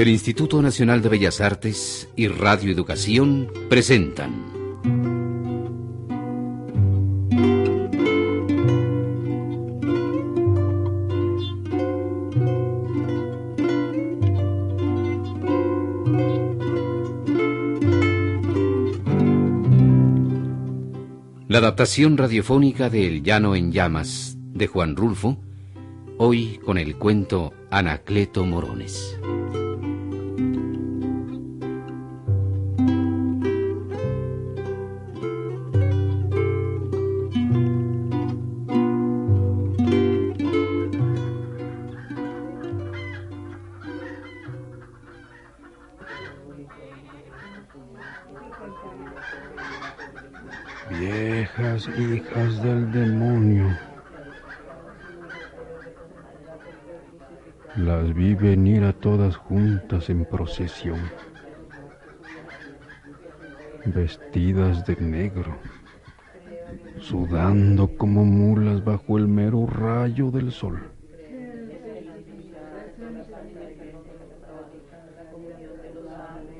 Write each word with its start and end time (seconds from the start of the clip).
El 0.00 0.08
Instituto 0.08 0.62
Nacional 0.62 1.02
de 1.02 1.10
Bellas 1.10 1.42
Artes 1.42 2.08
y 2.16 2.26
Radio 2.28 2.72
Educación 2.72 3.52
presentan 3.68 4.32
La 21.46 21.58
adaptación 21.58 22.16
radiofónica 22.16 22.88
de 22.88 23.06
El 23.06 23.22
Llano 23.22 23.54
en 23.54 23.70
Llamas 23.70 24.38
de 24.38 24.66
Juan 24.66 24.96
Rulfo, 24.96 25.36
hoy 26.16 26.58
con 26.64 26.78
el 26.78 26.96
cuento 26.96 27.52
Anacleto 27.70 28.46
Morones. 28.46 29.20
Procesión, 60.40 60.98
vestidas 63.84 64.86
de 64.86 64.96
negro, 64.96 65.54
sudando 66.98 67.86
como 67.98 68.24
mulas 68.24 68.82
bajo 68.82 69.18
el 69.18 69.28
mero 69.28 69.66
rayo 69.66 70.30
del 70.30 70.50
sol. 70.50 70.80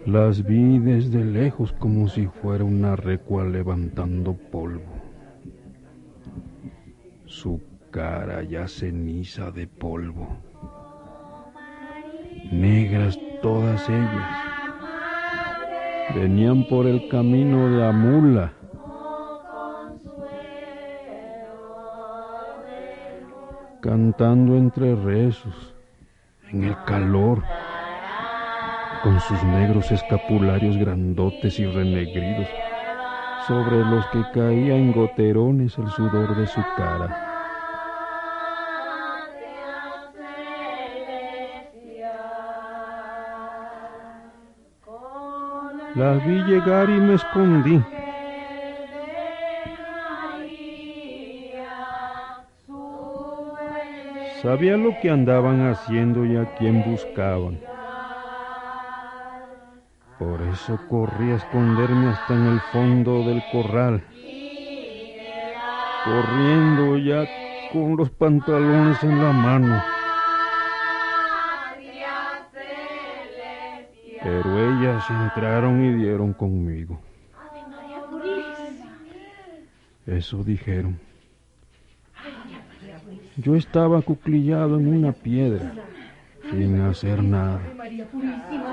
Las 0.04 0.44
vi 0.44 0.78
desde 0.78 1.24
lejos 1.24 1.72
como 1.72 2.06
si 2.06 2.26
fuera 2.26 2.64
una 2.64 2.96
recua 2.96 3.44
levantando 3.44 4.34
polvo. 4.34 4.92
Su 7.24 7.62
cara 7.90 8.42
ya 8.42 8.68
ceniza 8.68 9.50
de 9.50 9.66
polvo. 9.66 10.49
Negras 12.50 13.16
todas 13.42 13.88
ellas. 13.88 14.28
Venían 16.16 16.66
por 16.66 16.86
el 16.86 17.08
camino 17.08 17.68
de 17.68 17.86
Amula. 17.86 18.52
Cantando 23.80 24.56
entre 24.56 24.96
rezos, 24.96 25.74
en 26.50 26.64
el 26.64 26.76
calor 26.84 27.42
con 29.04 29.20
sus 29.20 29.42
negros 29.44 29.92
escapularios 29.92 30.76
grandotes 30.76 31.58
y 31.60 31.66
renegridos, 31.66 32.48
sobre 33.46 33.78
los 33.84 34.04
que 34.06 34.22
caía 34.34 34.76
en 34.76 34.92
goterones 34.92 35.78
el 35.78 35.88
sudor 35.90 36.36
de 36.36 36.48
su 36.48 36.60
cara. 36.76 37.29
Las 45.94 46.24
vi 46.24 46.42
llegar 46.44 46.88
y 46.88 47.00
me 47.00 47.14
escondí. 47.14 47.82
Sabía 54.40 54.76
lo 54.76 54.96
que 55.02 55.10
andaban 55.10 55.68
haciendo 55.68 56.24
y 56.24 56.36
a 56.36 56.54
quién 56.54 56.84
buscaban. 56.84 57.58
Por 60.18 60.40
eso 60.42 60.78
corrí 60.88 61.32
a 61.32 61.36
esconderme 61.36 62.10
hasta 62.10 62.34
en 62.34 62.46
el 62.46 62.60
fondo 62.72 63.24
del 63.24 63.42
corral, 63.50 64.02
corriendo 66.04 66.98
ya 66.98 67.26
con 67.72 67.96
los 67.96 68.10
pantalones 68.10 69.02
en 69.02 69.22
la 69.22 69.32
mano. 69.32 69.89
Pero 74.22 74.58
ellas 74.58 75.04
entraron 75.10 75.84
y 75.84 75.94
dieron 75.94 76.32
conmigo. 76.32 77.00
Eso 80.06 80.42
dijeron. 80.44 80.98
Yo 83.36 83.54
estaba 83.56 84.02
cuclillado 84.02 84.78
en 84.78 84.88
una 84.88 85.12
piedra, 85.12 85.72
sin 86.50 86.80
hacer 86.80 87.22
nada 87.22 87.60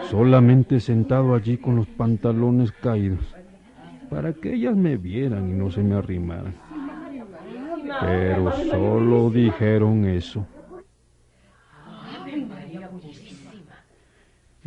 solamente 0.10 0.80
sentado 0.80 1.36
allí 1.36 1.58
con 1.58 1.76
los 1.76 1.88
pantalones 1.88 2.72
caídos, 2.72 3.36
para 4.10 4.34
que 4.34 4.54
ellas 4.54 4.76
me 4.76 4.98
vieran 4.98 5.50
y 5.50 5.54
no 5.54 5.70
se 5.70 5.84
me 5.84 5.96
arrimaran. 5.96 6.54
Pero 8.02 8.52
solo 8.52 9.30
dijeron 9.30 10.06
eso. 10.06 10.46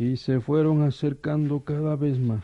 Y 0.01 0.17
se 0.17 0.41
fueron 0.41 0.81
acercando 0.81 1.59
cada 1.59 1.95
vez 1.95 2.17
más. 2.17 2.43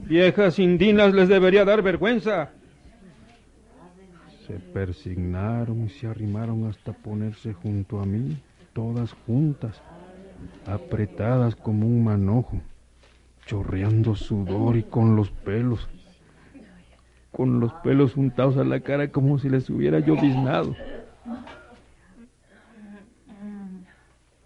Viejas 0.00 0.58
indinas 0.58 1.14
les 1.14 1.28
debería 1.28 1.64
dar 1.64 1.82
vergüenza. 1.82 2.50
Se 4.44 4.54
persignaron 4.54 5.84
y 5.84 5.88
se 5.88 6.08
arrimaron 6.08 6.66
hasta 6.66 6.92
ponerse 6.92 7.52
junto 7.52 8.00
a 8.00 8.04
mí, 8.04 8.36
todas 8.72 9.12
juntas, 9.24 9.80
apretadas 10.66 11.54
como 11.54 11.86
un 11.86 12.02
manojo, 12.02 12.60
chorreando 13.46 14.16
sudor 14.16 14.76
y 14.76 14.82
con 14.82 15.14
los 15.14 15.30
pelos, 15.30 15.88
con 17.38 17.60
los 17.60 17.72
pelos 17.84 18.16
untados 18.16 18.56
a 18.56 18.64
la 18.64 18.80
cara 18.80 19.12
como 19.12 19.38
si 19.38 19.48
les 19.48 19.70
hubiera 19.70 20.00
lloviznado. 20.00 20.74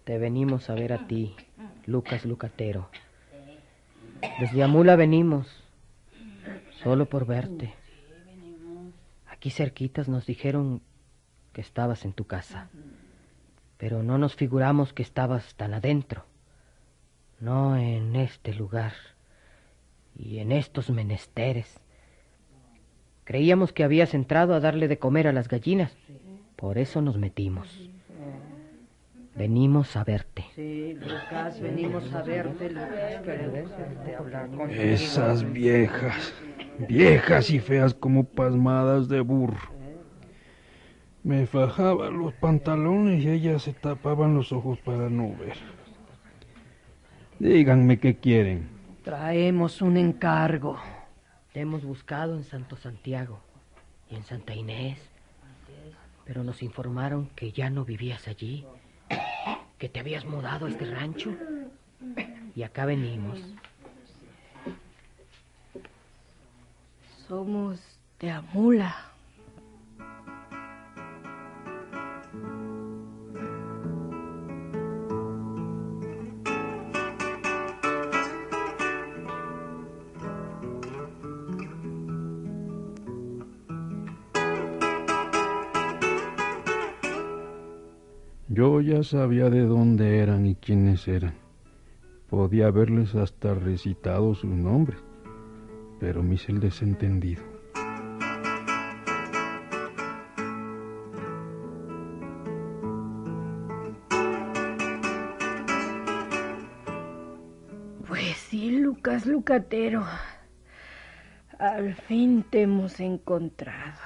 Te 0.03 0.19
venimos 0.19 0.69
a 0.69 0.75
ver 0.75 0.93
a 0.93 1.07
ti, 1.07 1.35
Lucas 1.87 2.23
Lucatero. 2.23 2.89
Desde 4.39 4.61
Amula 4.61 4.95
venimos, 4.95 5.47
solo 6.83 7.07
por 7.07 7.25
verte. 7.25 7.73
Aquí 9.27 9.49
cerquitas 9.49 10.07
nos 10.07 10.27
dijeron 10.27 10.83
que 11.51 11.61
estabas 11.61 12.05
en 12.05 12.13
tu 12.13 12.25
casa, 12.25 12.69
pero 13.79 14.03
no 14.03 14.19
nos 14.19 14.35
figuramos 14.35 14.93
que 14.93 15.01
estabas 15.01 15.55
tan 15.55 15.73
adentro, 15.73 16.25
no 17.39 17.75
en 17.75 18.15
este 18.15 18.53
lugar 18.53 18.93
y 20.15 20.37
en 20.37 20.51
estos 20.51 20.91
menesteres. 20.91 21.79
Creíamos 23.23 23.73
que 23.73 23.83
habías 23.83 24.13
entrado 24.13 24.53
a 24.53 24.59
darle 24.59 24.87
de 24.87 24.99
comer 24.99 25.27
a 25.27 25.33
las 25.33 25.47
gallinas, 25.47 25.95
por 26.55 26.77
eso 26.77 27.01
nos 27.01 27.17
metimos. 27.17 27.89
Venimos 29.35 29.95
a 29.95 30.03
verte. 30.03 30.45
Sí, 30.55 30.93
Lucas, 30.93 31.59
venimos 31.59 32.13
a 32.13 32.21
verte, 32.21 32.71
Esas 34.69 35.51
viejas 35.51 36.33
viejas 36.87 37.49
y 37.49 37.59
feas 37.59 37.93
como 37.93 38.23
pasmadas 38.23 39.07
de 39.07 39.21
burro. 39.21 39.71
Me 41.23 41.47
fajaba 41.47 42.09
los 42.09 42.33
pantalones 42.33 43.23
y 43.23 43.29
ellas 43.29 43.63
se 43.63 43.73
tapaban 43.73 44.35
los 44.35 44.51
ojos 44.51 44.79
para 44.79 45.09
no 45.09 45.29
ver. 45.29 45.57
Díganme 47.39 47.99
qué 47.99 48.17
quieren. 48.17 48.67
Traemos 49.03 49.81
un 49.81 49.97
encargo. 49.97 50.77
Te 51.53 51.61
hemos 51.61 51.85
buscado 51.85 52.35
en 52.35 52.43
Santo 52.43 52.75
Santiago 52.77 53.39
y 54.09 54.15
en 54.15 54.23
Santa 54.23 54.55
Inés, 54.55 54.97
pero 56.25 56.43
nos 56.43 56.63
informaron 56.63 57.29
que 57.35 57.51
ya 57.51 57.69
no 57.69 57.85
vivías 57.85 58.27
allí, 58.27 58.65
que 59.77 59.87
te 59.87 59.99
habías 59.99 60.25
mudado 60.25 60.65
a 60.65 60.69
este 60.69 60.85
rancho. 60.85 61.31
Y 62.55 62.63
acá 62.63 62.85
venimos. 62.85 63.39
Somos 67.27 67.79
de 68.19 68.31
Amula. 68.31 69.12
Yo 88.55 88.81
ya 88.81 89.01
sabía 89.01 89.49
de 89.49 89.61
dónde 89.61 90.19
eran 90.19 90.45
y 90.45 90.53
quiénes 90.53 91.07
eran. 91.07 91.33
Podía 92.29 92.67
haberles 92.67 93.15
hasta 93.15 93.55
recitado 93.55 94.35
sus 94.35 94.51
nombres, 94.51 94.99
pero 95.99 96.21
me 96.21 96.35
hice 96.35 96.51
el 96.51 96.59
desentendido. 96.59 97.41
Pues 108.07 108.37
sí, 108.37 108.69
Lucas 108.69 109.25
Lucatero. 109.25 110.05
Al 111.57 111.95
fin 111.95 112.45
te 112.47 112.61
hemos 112.61 112.99
encontrado. 112.99 113.97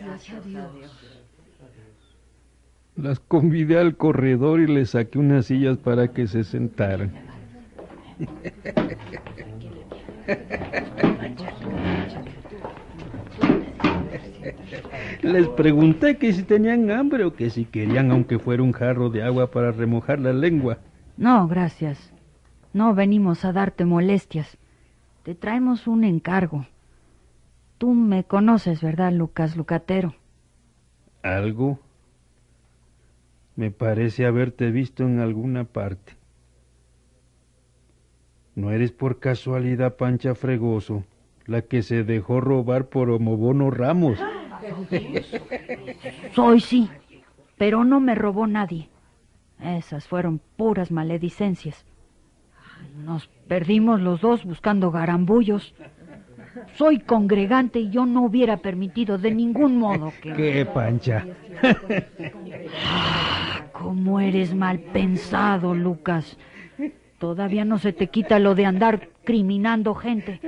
Gracias 0.00 0.56
a 0.56 0.68
Dios. 0.72 1.19
Las 2.96 3.20
convidé 3.20 3.78
al 3.78 3.96
corredor 3.96 4.60
y 4.60 4.66
les 4.66 4.90
saqué 4.90 5.18
unas 5.18 5.46
sillas 5.46 5.78
para 5.78 6.08
que 6.08 6.26
se 6.26 6.44
sentaran. 6.44 7.12
Les 15.22 15.48
pregunté 15.48 16.16
que 16.16 16.32
si 16.32 16.42
tenían 16.42 16.90
hambre 16.90 17.24
o 17.24 17.34
que 17.34 17.50
si 17.50 17.64
querían 17.64 18.10
aunque 18.10 18.38
fuera 18.38 18.62
un 18.62 18.72
jarro 18.72 19.10
de 19.10 19.22
agua 19.22 19.50
para 19.50 19.72
remojar 19.72 20.18
la 20.18 20.32
lengua. 20.32 20.78
No, 21.16 21.46
gracias. 21.48 22.12
No 22.72 22.94
venimos 22.94 23.44
a 23.44 23.52
darte 23.52 23.84
molestias. 23.84 24.58
Te 25.22 25.34
traemos 25.34 25.86
un 25.86 26.04
encargo. 26.04 26.66
Tú 27.78 27.92
me 27.92 28.24
conoces, 28.24 28.82
¿verdad, 28.82 29.12
Lucas 29.12 29.56
Lucatero? 29.56 30.14
¿Algo? 31.22 31.78
Me 33.60 33.70
parece 33.70 34.24
haberte 34.24 34.70
visto 34.70 35.02
en 35.02 35.20
alguna 35.20 35.64
parte. 35.64 36.14
¿No 38.54 38.70
eres 38.70 38.90
por 38.90 39.20
casualidad 39.20 39.96
Pancha 39.96 40.34
Fregoso, 40.34 41.04
la 41.44 41.60
que 41.60 41.82
se 41.82 42.02
dejó 42.02 42.40
robar 42.40 42.86
por 42.86 43.10
Homobono 43.10 43.70
Ramos? 43.70 44.18
Soy 46.34 46.60
sí, 46.60 46.88
pero 47.58 47.84
no 47.84 48.00
me 48.00 48.14
robó 48.14 48.46
nadie. 48.46 48.88
Esas 49.62 50.08
fueron 50.08 50.40
puras 50.56 50.90
maledicencias. 50.90 51.84
Nos 53.04 53.26
perdimos 53.46 54.00
los 54.00 54.22
dos 54.22 54.42
buscando 54.46 54.90
garambullos. 54.90 55.74
Soy 56.74 57.00
congregante 57.00 57.80
y 57.80 57.90
yo 57.90 58.06
no 58.06 58.22
hubiera 58.22 58.58
permitido 58.58 59.18
de 59.18 59.30
ningún 59.32 59.78
modo 59.78 60.12
que... 60.20 60.32
¿Qué, 60.32 60.66
Pancha? 60.66 61.26
¿Cómo 63.72 64.20
eres 64.20 64.54
mal 64.54 64.78
pensado, 64.78 65.74
Lucas? 65.74 66.36
Todavía 67.18 67.64
no 67.64 67.78
se 67.78 67.92
te 67.92 68.06
quita 68.06 68.38
lo 68.38 68.54
de 68.54 68.64
andar 68.64 69.10
criminando 69.24 69.94
gente. 69.94 70.40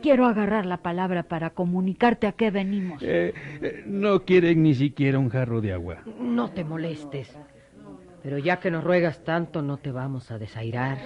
Quiero 0.00 0.26
agarrar 0.26 0.64
la 0.64 0.78
palabra 0.78 1.22
para 1.22 1.50
comunicarte 1.50 2.26
a 2.26 2.32
qué 2.32 2.50
venimos. 2.50 3.02
Eh, 3.02 3.34
eh, 3.60 3.84
no 3.86 4.24
quieren 4.24 4.62
ni 4.62 4.74
siquiera 4.74 5.18
un 5.18 5.28
jarro 5.28 5.60
de 5.60 5.72
agua. 5.72 5.98
No 6.18 6.50
te 6.50 6.64
molestes. 6.64 7.36
Pero 8.22 8.38
ya 8.38 8.60
que 8.60 8.70
nos 8.70 8.84
ruegas 8.84 9.24
tanto, 9.24 9.62
no 9.62 9.78
te 9.78 9.90
vamos 9.90 10.30
a 10.30 10.38
desairar. 10.38 10.98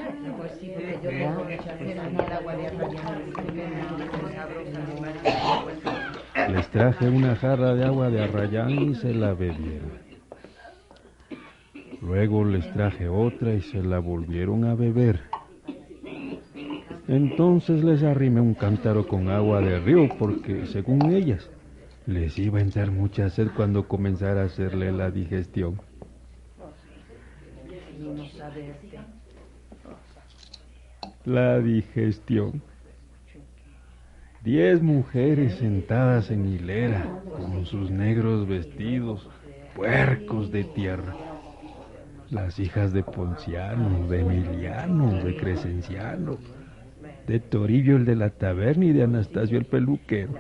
Les 6.48 6.68
traje 6.68 7.08
una 7.08 7.34
jarra 7.36 7.74
de 7.74 7.84
agua 7.84 8.10
de 8.10 8.22
arrayán 8.22 8.70
y 8.70 8.94
se 8.94 9.14
la 9.14 9.32
bebieron. 9.32 10.06
Luego 12.02 12.44
les 12.44 12.70
traje 12.74 13.08
otra 13.08 13.54
y 13.54 13.62
se 13.62 13.82
la 13.82 13.98
volvieron 13.98 14.64
a 14.64 14.74
beber. 14.74 15.20
Entonces 17.08 17.82
les 17.82 18.02
arrimé 18.02 18.40
un 18.40 18.54
cántaro 18.54 19.06
con 19.06 19.30
agua 19.30 19.60
de 19.60 19.78
río 19.78 20.08
porque, 20.18 20.66
según 20.66 21.12
ellas, 21.12 21.48
les 22.04 22.38
iba 22.38 22.58
a 22.58 22.62
entrar 22.62 22.90
mucha 22.90 23.30
sed 23.30 23.48
cuando 23.56 23.88
comenzara 23.88 24.42
a 24.42 24.46
hacerle 24.46 24.92
la 24.92 25.10
digestión. 25.10 25.80
La 31.24 31.58
digestión. 31.58 32.62
Diez 34.44 34.80
mujeres 34.80 35.54
sentadas 35.54 36.30
en 36.30 36.46
hilera, 36.46 37.20
con 37.36 37.66
sus 37.66 37.90
negros 37.90 38.46
vestidos, 38.46 39.28
puercos 39.74 40.52
de 40.52 40.64
tierra. 40.64 41.16
Las 42.30 42.58
hijas 42.58 42.92
de 42.92 43.02
Ponciano, 43.02 44.06
de 44.08 44.20
Emiliano, 44.20 45.12
de 45.22 45.36
Crescenciano, 45.36 46.38
de 47.26 47.40
Toribio 47.40 47.96
el 47.96 48.04
de 48.04 48.16
la 48.16 48.30
taberna 48.30 48.84
y 48.84 48.92
de 48.92 49.02
Anastasio 49.02 49.58
el 49.58 49.64
peluquero. 49.64 50.34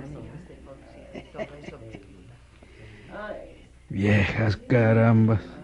Viejas 3.88 4.56
carambas. 4.56 5.55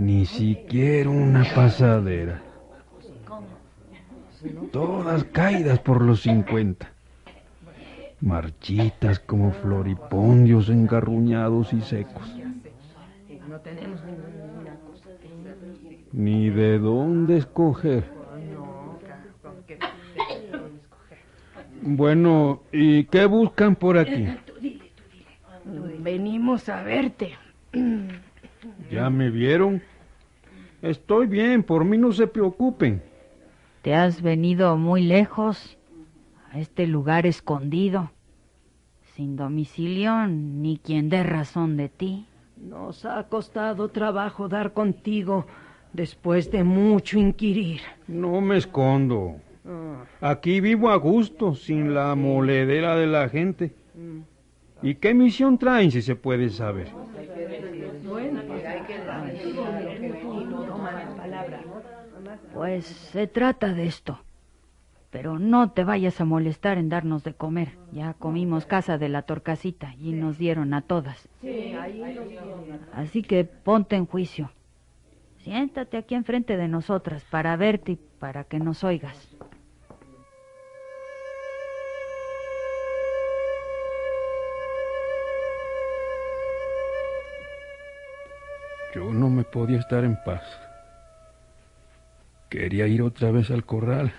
Ni 0.00 0.24
siquiera 0.24 1.10
una 1.10 1.44
pasadera. 1.54 2.40
Todas 4.72 5.24
caídas 5.24 5.78
por 5.80 6.00
los 6.00 6.22
cincuenta. 6.22 6.90
Marchitas 8.22 9.18
como 9.20 9.52
floripondios 9.52 10.70
engarruñados 10.70 11.74
y 11.74 11.82
secos. 11.82 12.34
Ni 16.12 16.48
de 16.48 16.78
dónde 16.78 17.36
escoger. 17.36 18.04
Bueno, 21.82 22.62
¿y 22.72 23.04
qué 23.04 23.26
buscan 23.26 23.76
por 23.76 23.98
aquí? 23.98 24.28
Venimos 25.98 26.70
a 26.70 26.82
verte. 26.84 27.34
¿Ya 28.90 29.10
me 29.10 29.28
vieron? 29.28 29.82
Estoy 30.82 31.26
bien, 31.26 31.62
por 31.62 31.84
mí 31.84 31.98
no 31.98 32.12
se 32.12 32.26
preocupen. 32.26 33.02
¿Te 33.82 33.94
has 33.94 34.22
venido 34.22 34.76
muy 34.76 35.02
lejos 35.02 35.78
a 36.52 36.58
este 36.58 36.86
lugar 36.86 37.26
escondido, 37.26 38.10
sin 39.14 39.36
domicilio 39.36 40.26
ni 40.26 40.78
quien 40.78 41.08
dé 41.08 41.22
razón 41.22 41.76
de 41.76 41.88
ti? 41.88 42.26
Nos 42.56 43.04
ha 43.04 43.22
costado 43.28 43.88
trabajo 43.88 44.48
dar 44.48 44.72
contigo 44.72 45.46
después 45.92 46.50
de 46.50 46.64
mucho 46.64 47.18
inquirir. 47.18 47.80
No 48.06 48.40
me 48.40 48.56
escondo. 48.56 49.36
Aquí 50.20 50.60
vivo 50.60 50.90
a 50.90 50.96
gusto, 50.96 51.54
sin 51.54 51.94
la 51.94 52.14
moledera 52.14 52.96
de 52.96 53.06
la 53.06 53.28
gente. 53.28 53.74
¿Y 54.82 54.94
qué 54.94 55.14
misión 55.14 55.58
traen, 55.58 55.90
si 55.90 56.02
se 56.02 56.16
puede 56.16 56.48
saber? 56.50 56.88
Pues 62.54 62.86
se 62.86 63.26
trata 63.26 63.72
de 63.72 63.86
esto. 63.86 64.20
Pero 65.10 65.38
no 65.38 65.72
te 65.72 65.82
vayas 65.82 66.20
a 66.20 66.24
molestar 66.24 66.78
en 66.78 66.88
darnos 66.88 67.24
de 67.24 67.34
comer. 67.34 67.70
Ya 67.92 68.14
comimos 68.14 68.64
casa 68.64 68.96
de 68.96 69.08
la 69.08 69.22
torcasita 69.22 69.94
y 70.00 70.12
nos 70.12 70.38
dieron 70.38 70.72
a 70.72 70.82
todas. 70.82 71.28
Así 72.92 73.22
que 73.22 73.44
ponte 73.44 73.96
en 73.96 74.06
juicio. 74.06 74.50
Siéntate 75.38 75.96
aquí 75.96 76.14
enfrente 76.14 76.56
de 76.56 76.68
nosotras 76.68 77.24
para 77.28 77.56
verte 77.56 77.92
y 77.92 77.98
para 78.18 78.44
que 78.44 78.60
nos 78.60 78.84
oigas. 78.84 79.29
Yo 88.94 89.12
no 89.12 89.28
me 89.28 89.44
podía 89.44 89.78
estar 89.78 90.04
en 90.04 90.16
paz. 90.24 90.42
Quería 92.48 92.86
ir 92.86 93.02
otra 93.02 93.30
vez 93.30 93.50
al 93.50 93.64
corral. 93.64 94.12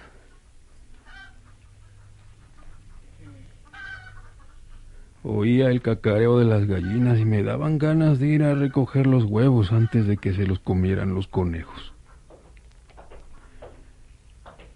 Oía 5.24 5.70
el 5.70 5.82
cacareo 5.82 6.40
de 6.40 6.46
las 6.46 6.66
gallinas 6.66 7.20
y 7.20 7.26
me 7.26 7.44
daban 7.44 7.78
ganas 7.78 8.20
de 8.20 8.28
ir 8.28 8.44
a 8.44 8.56
recoger 8.56 9.06
los 9.06 9.26
huevos 9.26 9.72
antes 9.72 10.08
de 10.08 10.18
que 10.18 10.34
se 10.34 10.48
los 10.48 10.60
comieran 10.60 11.14
los 11.14 11.28
conejos. 11.28 11.94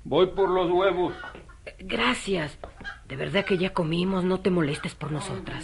Voy 0.04 0.28
por 0.28 0.50
los 0.50 0.70
huevos. 0.70 1.16
Gracias. 1.80 2.60
De 3.08 3.16
verdad 3.16 3.46
que 3.46 3.58
ya 3.58 3.72
comimos, 3.72 4.24
no 4.24 4.40
te 4.40 4.50
molestes 4.50 4.96
por 4.96 5.12
nosotras. 5.12 5.64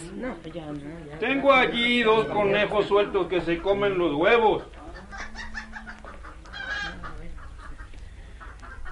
Tengo 1.18 1.52
allí 1.52 2.02
dos 2.02 2.26
conejos 2.26 2.86
sueltos 2.86 3.26
que 3.26 3.40
se 3.40 3.58
comen 3.58 3.98
los 3.98 4.14
huevos. 4.14 4.62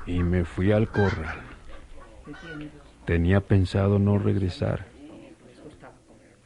Y 0.07 0.23
me 0.25 0.45
fui 0.45 0.73
al 0.73 0.89
corral. 0.89 1.41
Tenía 3.05 3.41
pensado 3.41 3.99
no 3.99 4.19
regresar. 4.19 4.87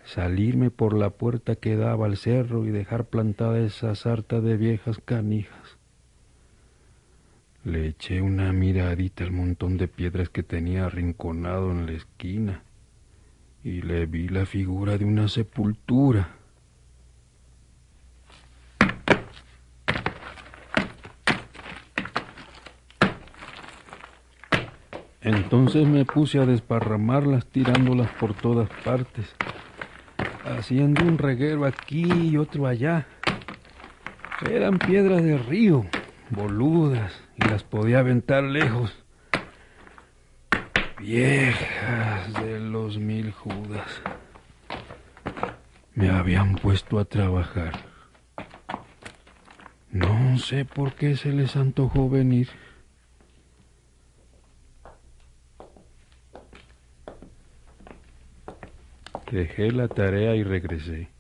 salirme 0.05 0.71
por 0.71 0.93
la 0.95 1.11
puerta 1.11 1.57
que 1.57 1.77
daba 1.77 2.07
al 2.07 2.19
cerro 2.19 2.67
y 2.67 2.71
dejar 2.71 3.05
plantada 3.05 3.59
esa 3.59 3.95
sarta 3.95 4.41
de 4.41 4.57
viejas 4.59 5.01
canijas. 5.05 5.74
Le 7.65 7.87
eché 7.87 8.21
una 8.21 8.53
miradita 8.53 9.25
al 9.25 9.33
montón 9.33 9.79
de 9.79 9.89
piedras 9.89 10.29
que 10.29 10.43
tenía 10.43 10.85
arrinconado 10.85 11.71
en 11.71 11.87
la 11.87 11.93
esquina 11.93 12.63
y 13.63 13.81
le 13.81 14.05
vi 14.05 14.29
la 14.29 14.45
figura 14.45 14.99
de 14.99 15.07
una 15.07 15.29
sepultura. 15.29 16.29
Entonces 25.23 25.89
me 25.89 26.05
puse 26.05 26.39
a 26.39 26.45
desparramarlas 26.45 27.47
tirándolas 27.47 28.11
por 28.21 28.35
todas 28.35 28.69
partes, 28.85 29.35
haciendo 30.45 31.03
un 31.03 31.17
reguero 31.17 31.65
aquí 31.65 32.05
y 32.13 32.37
otro 32.37 32.67
allá. 32.67 33.07
Eran 34.47 34.79
piedras 34.79 35.23
de 35.23 35.39
río, 35.39 35.87
boludas, 36.29 37.24
y 37.37 37.49
las 37.49 37.65
podía 37.65 38.01
aventar 38.01 38.45
lejos. 38.45 39.05
Viejas 40.99 42.33
de 42.35 42.61
los 42.61 42.99
mil 42.99 43.33
judas. 43.33 44.03
Me 45.95 46.11
habían 46.11 46.57
puesto 46.57 46.99
a 46.99 47.05
trabajar. 47.05 47.73
No 49.91 50.39
sé 50.39 50.65
por 50.65 50.95
qué 50.95 51.17
se 51.17 51.31
les 51.31 51.57
antojó 51.57 52.09
venir. 52.09 52.49
Dejé 59.31 59.73
la 59.73 59.89
tarea 59.89 60.35
y 60.37 60.43
regresé. 60.43 61.14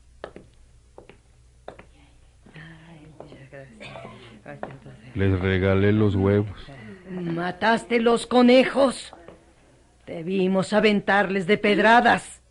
Les 5.14 5.38
regalé 5.38 5.92
los 5.92 6.14
huevos. 6.14 6.59
Mataste 7.11 8.00
los 8.00 8.26
conejos. 8.26 9.14
Debimos 10.06 10.73
aventarles 10.73 11.47
de 11.47 11.56
pedradas. 11.56 12.42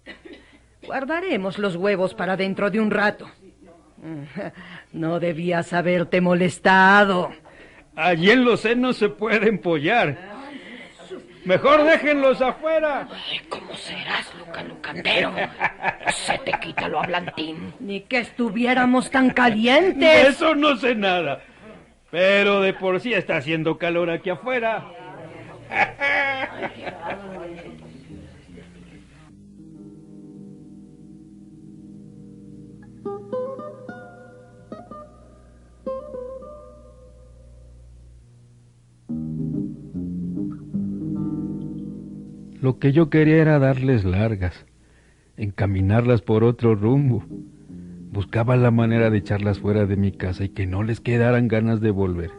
Guardaremos 0.85 1.59
los 1.59 1.75
huevos 1.75 2.13
para 2.13 2.37
dentro 2.37 2.71
de 2.71 2.79
un 2.79 2.91
rato. 2.91 3.29
No 4.91 5.19
debías 5.19 5.73
haberte 5.73 6.21
molestado. 6.21 7.31
Allí 7.95 8.31
en 8.31 8.43
los 8.43 8.61
senos 8.61 8.97
se 8.97 9.09
puede 9.09 9.49
empollar. 9.49 10.17
Mejor 11.45 11.83
déjenlos 11.83 12.41
afuera. 12.41 13.07
¿Cómo 13.49 13.73
serás, 13.75 14.33
Luca 14.39 14.63
Lucandero? 14.63 15.33
Se 16.07 16.37
te 16.39 16.53
quita 16.59 16.87
lo 16.87 17.01
hablantín. 17.01 17.73
Ni 17.79 18.01
que 18.01 18.19
estuviéramos 18.19 19.11
tan 19.11 19.29
calientes. 19.29 20.29
Eso 20.29 20.55
no 20.55 20.77
sé 20.77 20.95
nada. 20.95 21.41
Pero 22.13 22.61
de 22.61 22.75
por 22.75 22.99
sí 22.99 23.11
está 23.11 23.37
haciendo 23.37 23.79
calor 23.79 24.11
aquí 24.11 24.29
afuera. 24.29 24.85
Lo 42.61 42.77
que 42.77 42.91
yo 42.91 43.09
quería 43.09 43.37
era 43.37 43.57
darles 43.57 44.03
largas, 44.05 44.67
encaminarlas 45.35 46.21
por 46.21 46.43
otro 46.43 46.75
rumbo. 46.75 47.25
Buscaba 48.13 48.55
la 48.57 48.69
manera 48.69 49.09
de 49.09 49.17
echarlas 49.17 49.57
fuera 49.57 49.87
de 49.87 49.95
mi 49.95 50.11
casa 50.11 50.43
y 50.43 50.49
que 50.49 50.67
no 50.67 50.83
les 50.83 51.01
quedaran 51.01 51.47
ganas 51.47 51.81
de 51.81 51.89
volver. 51.89 52.29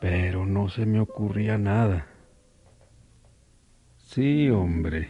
Pero 0.00 0.46
no 0.46 0.68
se 0.68 0.86
me 0.86 1.00
ocurría 1.00 1.58
nada. 1.58 2.06
Sí, 3.96 4.48
hombre. 4.50 5.08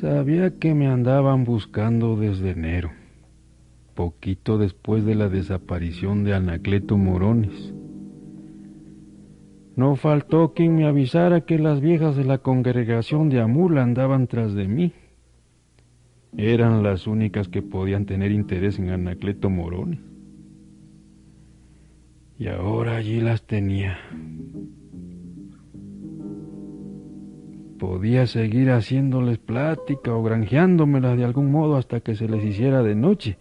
Sabía 0.00 0.56
que 0.60 0.72
me 0.72 0.86
andaban 0.86 1.42
buscando 1.42 2.14
desde 2.14 2.50
enero, 2.50 2.92
poquito 3.94 4.56
después 4.56 5.04
de 5.04 5.16
la 5.16 5.28
desaparición 5.28 6.22
de 6.22 6.34
Anacleto 6.34 6.96
Morones. 6.96 7.74
No 9.74 9.96
faltó 9.96 10.54
quien 10.54 10.76
me 10.76 10.86
avisara 10.86 11.40
que 11.40 11.58
las 11.58 11.80
viejas 11.80 12.14
de 12.14 12.22
la 12.22 12.38
congregación 12.38 13.30
de 13.30 13.40
Amula 13.40 13.82
andaban 13.82 14.28
tras 14.28 14.54
de 14.54 14.68
mí. 14.68 14.92
Eran 16.36 16.82
las 16.82 17.06
únicas 17.06 17.48
que 17.48 17.62
podían 17.62 18.06
tener 18.06 18.32
interés 18.32 18.78
en 18.78 18.90
Anacleto 18.90 19.50
Morones. 19.50 20.00
Y 22.38 22.48
ahora 22.48 22.96
allí 22.96 23.20
las 23.20 23.46
tenía. 23.46 23.98
Podía 27.78 28.26
seguir 28.26 28.70
haciéndoles 28.70 29.38
plática 29.38 30.14
o 30.14 30.22
granjeándomelas 30.22 31.16
de 31.16 31.24
algún 31.24 31.52
modo 31.52 31.76
hasta 31.76 32.00
que 32.00 32.16
se 32.16 32.28
les 32.28 32.44
hiciera 32.44 32.82
de 32.82 32.96
noche 32.96 33.38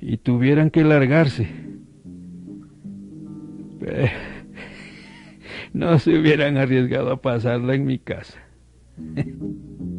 y 0.00 0.16
tuvieran 0.16 0.70
que 0.70 0.84
largarse. 0.84 1.48
Pero 3.78 4.08
no 5.74 5.98
se 5.98 6.18
hubieran 6.18 6.56
arriesgado 6.56 7.12
a 7.12 7.20
pasarla 7.20 7.74
en 7.74 7.84
mi 7.84 7.98
casa. 7.98 8.38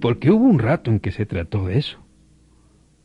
Porque 0.00 0.30
hubo 0.30 0.44
un 0.44 0.58
rato 0.58 0.90
en 0.90 1.00
que 1.00 1.12
se 1.12 1.26
trató 1.26 1.66
de 1.66 1.78
eso. 1.78 1.98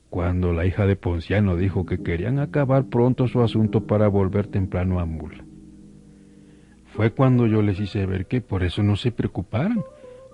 Cuando 0.10 0.54
la 0.54 0.66
hija 0.66 0.86
de 0.86 0.96
Ponciano 0.96 1.58
dijo 1.58 1.86
que 1.86 2.02
querían 2.02 2.40
acabar 2.40 2.86
pronto 2.86 3.28
su 3.28 3.42
asunto 3.42 3.86
para 3.86 4.08
volver 4.08 4.48
temprano 4.48 5.00
a 5.00 5.06
Mula. 5.06 5.44
Fue 6.96 7.12
cuando 7.12 7.48
yo 7.48 7.62
les 7.62 7.80
hice 7.80 8.06
ver 8.06 8.26
que 8.28 8.40
por 8.40 8.64
eso 8.64 8.82
no 8.82 8.96
se 8.96 9.12
preocuparan, 9.12 9.84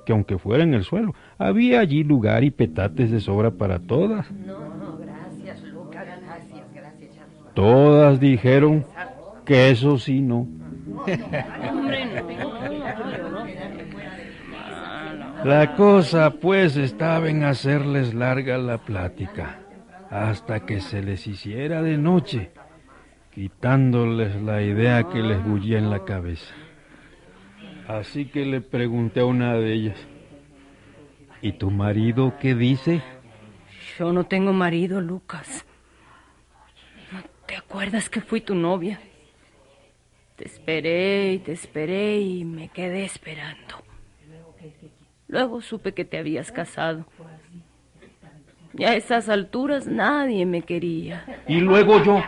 que 0.05 0.13
aunque 0.13 0.37
fuera 0.37 0.63
en 0.63 0.75
el 0.75 0.83
suelo, 0.83 1.15
había 1.39 1.79
allí 1.79 2.03
lugar 2.03 2.43
y 2.43 2.51
petates 2.51 3.09
de 3.09 3.19
sobra 3.19 3.49
para 3.49 3.79
todas. 3.79 4.31
No, 4.31 4.97
gracias, 4.99 5.63
Lucas. 5.63 6.05
Gracias, 6.05 6.73
gracias. 6.73 7.27
Todas 7.55 8.19
dijeron 8.19 8.85
que 9.45 9.71
eso 9.71 9.97
sí 9.97 10.21
no. 10.21 10.47
La 15.43 15.75
cosa 15.75 16.29
pues 16.29 16.77
estaba 16.77 17.27
en 17.27 17.43
hacerles 17.43 18.13
larga 18.13 18.59
la 18.59 18.77
plática 18.77 19.59
hasta 20.11 20.67
que 20.67 20.81
se 20.81 21.01
les 21.01 21.25
hiciera 21.25 21.81
de 21.81 21.97
noche, 21.97 22.51
quitándoles 23.33 24.39
la 24.39 24.61
idea 24.61 25.09
que 25.09 25.19
les 25.23 25.43
bullía 25.43 25.79
en 25.79 25.89
la 25.89 26.05
cabeza. 26.05 26.53
Así 27.87 28.25
que 28.25 28.45
le 28.45 28.61
pregunté 28.61 29.21
a 29.21 29.25
una 29.25 29.55
de 29.55 29.73
ellas, 29.73 29.97
¿y 31.41 31.53
tu 31.53 31.71
marido 31.71 32.35
qué 32.39 32.53
dice? 32.53 33.01
Yo 33.97 34.13
no 34.13 34.25
tengo 34.25 34.53
marido, 34.53 35.01
Lucas. 35.01 35.65
¿No 37.11 37.19
te 37.47 37.55
acuerdas 37.55 38.11
que 38.11 38.21
fui 38.21 38.41
tu 38.41 38.53
novia? 38.53 39.01
Te 40.35 40.45
esperé 40.45 41.33
y 41.33 41.39
te 41.39 41.53
esperé 41.53 42.19
y 42.19 42.45
me 42.45 42.69
quedé 42.69 43.05
esperando. 43.05 43.90
Luego 45.31 45.61
supe 45.61 45.93
que 45.93 46.03
te 46.03 46.17
habías 46.17 46.51
casado. 46.51 47.05
Y 48.77 48.83
a 48.83 48.95
esas 48.95 49.29
alturas 49.29 49.87
nadie 49.87 50.45
me 50.45 50.61
quería. 50.61 51.25
Y 51.47 51.61
luego 51.61 52.03
yo. 52.03 52.21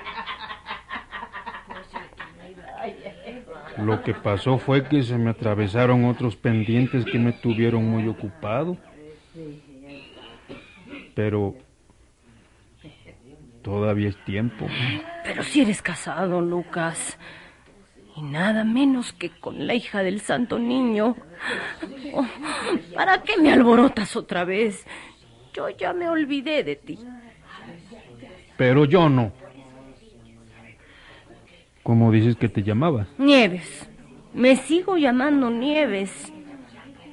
Lo 3.78 4.02
que 4.04 4.14
pasó 4.14 4.58
fue 4.58 4.88
que 4.88 5.04
se 5.04 5.18
me 5.18 5.32
atravesaron 5.32 6.06
otros 6.06 6.38
pendientes 6.38 7.04
que 7.04 7.20
me 7.20 7.34
tuvieron 7.34 7.86
muy 7.86 8.08
ocupado. 8.08 8.78
Pero 11.14 11.56
todavía 13.62 14.08
es 14.10 14.18
tiempo. 14.24 14.66
Pero 15.26 15.44
si 15.44 15.62
eres 15.62 15.82
casado, 15.82 16.40
Lucas. 16.40 17.20
Y 18.16 18.22
nada 18.22 18.64
menos 18.64 19.14
que 19.14 19.30
con 19.30 19.66
la 19.66 19.74
hija 19.74 20.04
del 20.04 20.22
santo 20.22 20.60
niño. 20.60 21.16
Oh, 22.14 22.26
¿Para 22.94 23.24
qué 23.24 23.38
me 23.38 23.52
alborotas 23.52 24.16
otra 24.16 24.46
vez? 24.46 24.86
Yo 25.54 25.70
ya 25.70 25.94
me 25.94 26.08
olvidé 26.08 26.64
de 26.64 26.76
ti. 26.76 27.00
Pero 28.58 28.86
yo 28.86 29.10
no. 29.10 29.32
¿Cómo 31.82 32.12
dices 32.12 32.36
que 32.36 32.50
te 32.50 32.64
llamabas? 32.64 33.08
Nieves. 33.18 33.90
Me 34.34 34.56
sigo 34.56 34.98
llamando 34.98 35.50
Nieves. 35.50 36.32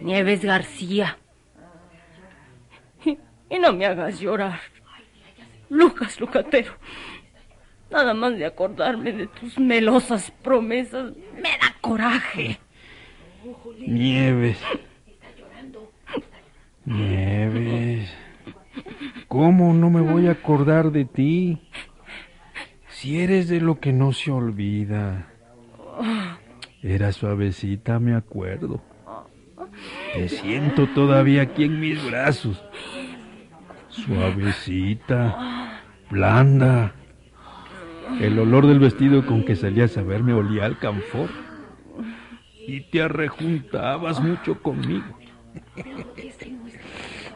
Nieves 0.01 0.45
García. 0.45 1.19
Y 3.05 3.59
no 3.59 3.73
me 3.73 3.85
hagas 3.85 4.21
llorar. 4.21 4.61
Lucas 5.69 6.21
Lucatero. 6.21 6.73
Nada 7.91 8.15
más 8.15 8.37
de 8.37 8.47
acordarme 8.47 9.13
de 9.13 9.27
tus 9.27 9.59
melosas 9.59 10.31
promesas 10.43 11.13
me 11.35 11.51
da 11.61 11.75
coraje. 11.81 12.59
Nieves. 13.79 14.59
Nieves. 16.85 18.11
¿Cómo 19.29 19.75
no 19.75 19.91
me 19.91 20.01
voy 20.01 20.29
a 20.29 20.33
acordar 20.33 20.93
de 20.93 21.05
ti? 21.05 21.59
Si 22.89 23.21
eres 23.21 23.49
de 23.49 23.61
lo 23.61 23.81
que 23.81 23.93
no 23.93 24.13
se 24.13 24.31
olvida. 24.31 25.27
Era 26.83 27.13
suavecita, 27.13 27.99
me 27.99 28.15
acuerdo. 28.15 28.83
Te 30.15 30.29
siento 30.29 30.87
todavía 30.89 31.43
aquí 31.43 31.65
en 31.65 31.81
mis 31.81 32.05
brazos. 32.05 32.63
Suavecita, 33.89 35.81
blanda. 36.11 36.95
El 38.19 38.39
olor 38.39 38.67
del 38.67 38.79
vestido 38.79 39.25
con 39.27 39.45
que 39.45 39.57
salías 39.57 39.97
a 39.97 40.03
verme 40.03 40.33
olía 40.33 40.65
al 40.65 40.79
canfor. 40.79 41.31
Y 42.67 42.81
te 42.91 43.03
arrejuntabas 43.03 44.21
mucho 44.21 44.61
conmigo. 44.63 45.19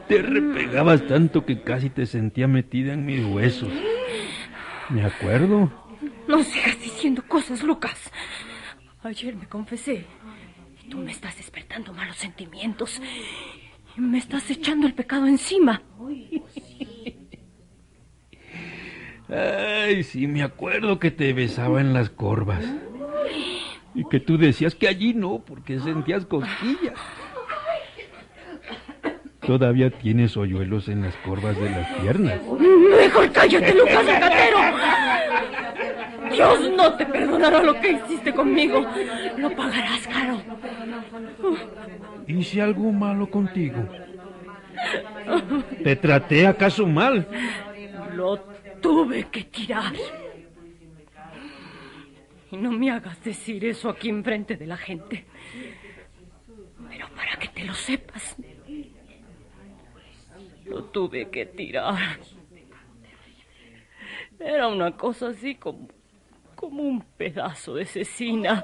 Te 0.07 0.21
repegabas 0.21 1.07
tanto 1.07 1.45
que 1.45 1.61
casi 1.61 1.89
te 1.89 2.05
sentía 2.05 2.47
metida 2.47 2.93
en 2.93 3.05
mis 3.05 3.25
huesos. 3.25 3.69
Me 4.89 5.03
acuerdo. 5.03 5.71
No 6.27 6.43
sigas 6.43 6.79
diciendo 6.79 7.23
cosas, 7.27 7.63
Lucas. 7.63 8.11
Ayer 9.03 9.35
me 9.35 9.47
confesé. 9.47 10.05
Y 10.83 10.89
tú 10.89 10.97
me 10.97 11.11
estás 11.11 11.37
despertando 11.37 11.93
malos 11.93 12.17
sentimientos. 12.17 13.01
Y 13.97 14.01
me 14.01 14.17
estás 14.19 14.49
echando 14.51 14.85
el 14.85 14.93
pecado 14.93 15.25
encima. 15.25 15.81
Ay, 19.29 20.03
sí, 20.03 20.27
me 20.27 20.43
acuerdo 20.43 20.99
que 20.99 21.11
te 21.11 21.33
besaba 21.33 21.81
en 21.81 21.93
las 21.93 22.09
corvas. 22.09 22.63
Y 23.93 24.07
que 24.09 24.19
tú 24.19 24.37
decías 24.37 24.75
que 24.75 24.87
allí 24.87 25.13
no, 25.13 25.39
porque 25.39 25.79
sentías 25.79 26.25
cosquillas. 26.25 26.93
Todavía 29.45 29.91
tienes 29.91 30.35
hoyuelos 30.37 30.89
en 30.89 31.03
las 31.03 31.15
corvas 31.17 31.55
de 31.59 31.69
las 31.69 31.87
piernas. 32.01 32.39
Mejor 32.99 33.31
cállate, 33.31 33.73
Lucas 33.73 34.05
Zacatero. 34.05 34.57
Dios 36.31 36.71
no 36.75 36.93
te 36.95 37.05
perdonará 37.05 37.63
lo 37.63 37.79
que 37.79 37.91
hiciste 37.91 38.33
conmigo. 38.33 38.85
Lo 39.37 39.55
pagarás 39.55 40.07
caro. 40.07 40.41
¿Hice 42.27 42.61
algo 42.61 42.91
malo 42.91 43.29
contigo? 43.29 43.87
¿Te 45.83 45.95
traté 45.95 46.47
acaso 46.47 46.87
mal? 46.87 47.27
Lo 48.15 48.54
tuve 48.85 49.23
que 49.31 49.43
tirar. 49.45 49.93
Y 52.51 52.57
no 52.57 52.71
me 52.71 52.91
hagas 52.91 53.23
decir 53.23 53.65
eso 53.65 53.89
aquí 53.89 54.09
enfrente 54.09 54.55
de 54.57 54.67
la 54.67 54.77
gente. 54.77 55.25
Pero 56.89 57.09
para 57.15 57.35
que 57.37 57.47
te 57.47 57.63
lo 57.63 57.73
sepas, 57.73 58.35
lo 60.65 60.83
tuve 60.83 61.31
que 61.31 61.47
tirar. 61.47 62.19
Era 64.39 64.67
una 64.67 64.95
cosa 64.95 65.29
así 65.29 65.55
como, 65.55 65.87
como 66.53 66.83
un 66.83 67.01
pedazo 67.01 67.73
de 67.73 67.85
cecina. 67.85 68.63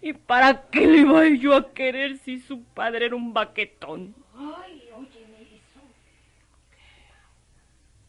¿Y 0.00 0.12
para 0.12 0.68
qué 0.70 0.86
le 0.86 0.98
iba 0.98 1.26
yo 1.30 1.56
a 1.56 1.72
querer 1.72 2.18
si 2.18 2.38
su 2.38 2.62
padre 2.62 3.06
era 3.06 3.16
un 3.16 3.34
baquetón? 3.34 4.14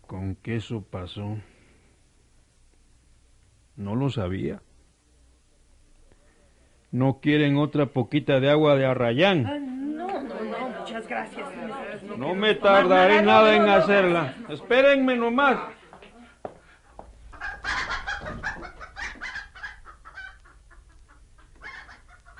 ¿Con 0.07 0.35
qué 0.35 0.55
eso 0.55 0.81
pasó? 0.81 1.37
No 3.75 3.95
lo 3.95 4.09
sabía. 4.09 4.61
¿No 6.91 7.19
quieren 7.19 7.57
otra 7.57 7.87
poquita 7.87 8.39
de 8.39 8.49
agua 8.49 8.75
de 8.75 8.85
arrayán? 8.85 9.43
No, 9.97 10.07
no, 10.07 10.43
no, 10.43 10.69
muchas 10.79 11.05
gracias. 11.07 11.45
No 12.17 12.33
me 12.33 12.55
tardaré 12.55 13.21
nada 13.21 13.53
en 13.53 13.67
hacerla. 13.67 14.33
Espérenme 14.47 15.17
nomás. 15.17 15.57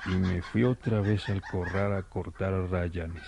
Y 0.06 0.10
me 0.10 0.40
fui 0.40 0.64
otra 0.64 1.02
vez 1.02 1.28
al 1.28 1.42
corral 1.42 1.94
a 1.94 2.02
cortar 2.02 2.54
rayanes. 2.70 3.26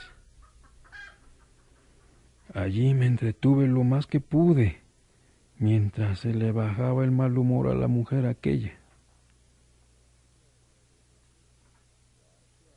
Allí 2.54 2.94
me 2.94 3.06
entretuve 3.06 3.68
lo 3.68 3.84
más 3.84 4.06
que 4.06 4.18
pude, 4.18 4.80
mientras 5.58 6.20
se 6.20 6.34
le 6.34 6.50
bajaba 6.50 7.04
el 7.04 7.12
mal 7.12 7.38
humor 7.38 7.68
a 7.68 7.74
la 7.74 7.86
mujer 7.86 8.26
aquella. 8.26 8.76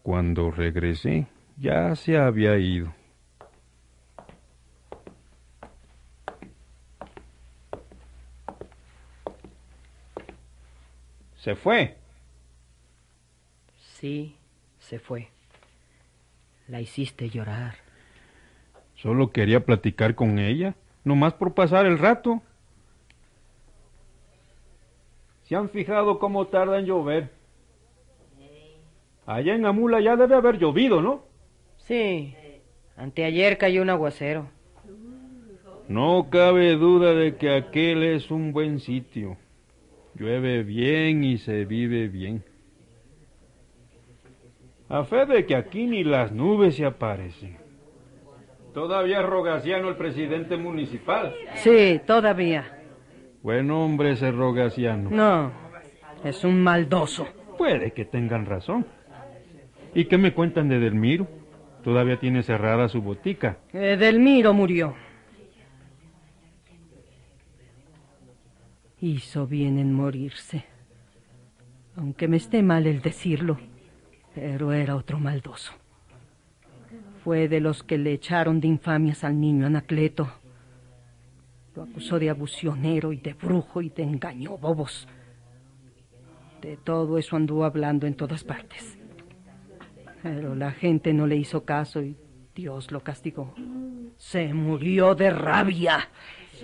Cuando 0.04 0.52
regresé, 0.52 1.28
ya 1.58 1.96
se 1.96 2.18
había 2.18 2.58
ido. 2.60 2.94
¿Se 11.38 11.56
fue? 11.56 11.98
Sí, 13.78 14.38
se 14.80 15.00
fue. 15.00 15.30
La 16.68 16.80
hiciste 16.80 17.30
llorar. 17.30 17.83
Solo 19.04 19.32
quería 19.32 19.66
platicar 19.66 20.16
con 20.16 20.40
ella, 20.40 20.76
nomás 21.04 21.34
por 21.34 21.54
pasar 21.54 21.86
el 21.86 22.00
rato. 22.00 22.42
¿Se 25.44 25.58
han 25.58 25.68
fijado 25.68 26.20
cómo 26.20 26.48
tarda 26.48 26.80
en 26.80 26.86
llover? 26.86 27.30
Allá 29.26 29.56
en 29.56 29.66
Amula 29.66 30.00
ya 30.00 30.16
debe 30.16 30.36
haber 30.36 30.58
llovido, 30.58 31.02
¿no? 31.02 31.26
Sí, 31.80 32.34
anteayer 32.96 33.58
cayó 33.58 33.82
un 33.82 33.90
aguacero. 33.90 34.48
No 35.90 36.30
cabe 36.30 36.78
duda 36.78 37.14
de 37.14 37.36
que 37.36 37.54
aquel 37.54 38.04
es 38.04 38.32
un 38.32 38.54
buen 38.54 38.80
sitio. 38.80 39.36
Llueve 40.16 40.64
bien 40.64 41.26
y 41.26 41.40
se 41.40 41.66
vive 41.66 42.08
bien. 42.08 42.42
A 44.88 45.04
fe 45.04 45.26
de 45.26 45.46
que 45.46 45.58
aquí 45.58 45.88
ni 45.88 46.06
las 46.06 46.32
nubes 46.32 46.78
se 46.78 46.86
aparecen. 46.86 47.63
Todavía 48.74 49.22
es 49.22 49.26
Rogaciano 49.26 49.90
el 49.90 49.96
presidente 49.96 50.58
municipal. 50.58 51.34
Sí, 51.56 52.02
todavía. 52.08 52.80
Buen 53.44 53.70
hombre 53.70 54.12
ese 54.12 54.32
Rogaciano. 54.32 55.10
No, 55.12 55.52
es 56.24 56.44
un 56.44 56.62
maldoso. 56.62 57.28
Puede 57.58 57.92
que 57.92 58.06
tengan 58.06 58.46
razón. 58.46 58.88
¿Y 59.94 60.06
qué 60.06 60.18
me 60.18 60.34
cuentan 60.34 60.70
de 60.70 60.80
Delmiro? 60.80 61.28
Todavía 61.84 62.20
tiene 62.20 62.42
cerrada 62.42 62.88
su 62.88 63.02
botica. 63.02 63.58
Edelmiro 63.74 64.54
murió. 64.54 64.96
Hizo 69.02 69.46
bien 69.46 69.78
en 69.78 69.94
morirse. 69.94 70.66
Aunque 71.96 72.28
me 72.28 72.38
esté 72.38 72.64
mal 72.64 72.88
el 72.88 73.02
decirlo, 73.02 73.60
pero 74.34 74.72
era 74.72 74.96
otro 74.96 75.20
maldoso. 75.20 75.74
Fue 77.24 77.48
de 77.48 77.62
los 77.62 77.84
que 77.84 77.98
le 77.98 78.12
echaron 78.12 78.60
de 78.60 78.68
infamias 78.68 79.24
al 79.24 79.40
niño 79.40 79.66
Anacleto. 79.66 80.30
Lo 81.76 81.84
acusó 81.84 82.20
de 82.20 82.30
abusionero 82.30 83.14
y 83.14 83.18
de 83.18 83.34
brujo 83.34 83.82
y 83.82 83.90
de 83.90 84.04
engaño 84.04 84.58
bobos. 84.58 85.08
De 86.62 86.78
todo 86.78 87.18
eso 87.18 87.36
anduvo 87.36 87.66
hablando 87.66 88.08
en 88.08 88.16
todas 88.16 88.44
partes. 88.44 88.98
Pero 90.22 90.56
la 90.56 90.72
gente 90.72 91.14
no 91.14 91.26
le 91.26 91.36
hizo 91.38 91.64
caso 91.64 92.02
y 92.02 92.16
Dios 92.56 92.92
lo 92.92 93.02
castigó. 93.02 93.54
Se 94.18 94.54
murió 94.54 95.16
de 95.16 95.30
rabia, 95.30 96.10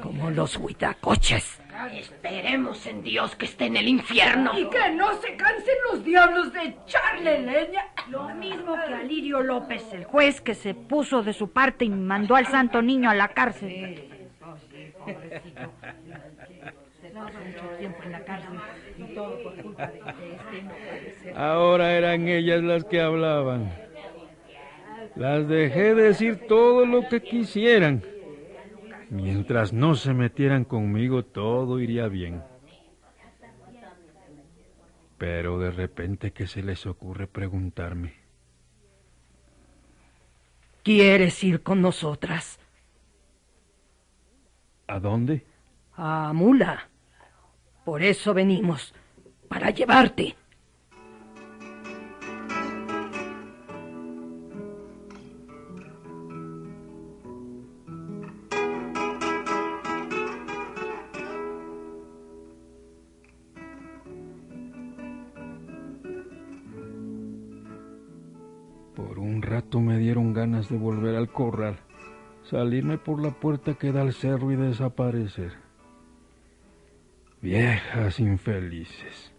como 0.02 0.30
los 0.30 0.58
huitacoches. 0.58 1.60
Esperemos 1.88 2.86
en 2.88 3.04
Dios 3.04 3.36
que 3.36 3.46
esté 3.46 3.66
en 3.66 3.78
el 3.78 3.88
infierno. 3.88 4.52
Y 4.58 4.70
que 4.70 4.92
no 4.92 5.14
se 5.22 5.36
cansen 5.36 5.76
los 5.92 6.04
diablos 6.04 6.52
de 6.52 6.64
echarle 6.64 7.42
leña. 7.42 7.88
Lo 8.10 8.30
mismo 8.36 8.76
que 8.76 8.94
a 8.94 9.04
Lirio 9.04 9.42
López, 9.42 9.94
el 9.94 10.04
juez 10.04 10.42
que 10.42 10.56
se 10.56 10.74
puso 10.74 11.24
de 11.24 11.34
su 11.34 11.52
parte 11.52 11.86
y 11.86 11.90
mandó 11.90 12.36
al 12.36 12.48
santo 12.48 12.82
niño 12.82 13.10
a 13.10 13.16
la 13.16 13.30
cárcel. 13.30 14.10
Ahora 21.36 21.94
eran 21.94 22.28
ellas 22.28 22.62
las 22.62 22.84
que 22.84 23.02
hablaban. 23.02 23.72
Las 25.16 25.48
dejé 25.48 25.96
decir 25.96 26.48
todo 26.48 26.86
lo 26.86 27.08
que 27.08 27.22
quisieran. 27.22 28.04
Mientras 29.10 29.74
no 29.74 29.96
se 29.96 30.14
metieran 30.14 30.66
conmigo, 30.66 31.24
todo 31.26 31.80
iría 31.80 32.08
bien. 32.08 32.44
Pero 35.18 35.60
de 35.60 35.72
repente, 35.72 36.32
¿qué 36.32 36.48
se 36.48 36.62
les 36.62 36.86
ocurre 36.86 37.28
preguntarme? 37.28 38.14
¿Quieres 40.84 41.44
ir 41.44 41.62
con 41.62 41.82
nosotras? 41.82 42.60
¿A 44.88 45.00
dónde? 45.00 45.46
A 45.96 46.32
Mula. 46.34 46.90
Por 47.84 48.02
eso 48.02 48.34
venimos, 48.34 48.94
para 49.48 49.72
llevarte. 49.72 50.36
Ganas 70.40 70.70
de 70.70 70.78
volver 70.78 71.18
al 71.18 71.28
corral, 71.28 71.76
salirme 72.44 72.98
por 72.98 73.22
la 73.22 73.32
puerta 73.32 73.74
que 73.74 73.92
da 73.92 74.04
al 74.04 74.14
cerro 74.14 74.54
y 74.54 74.56
desaparecer. 74.56 75.52
Viejas 77.42 78.22
infelices. 78.22 79.34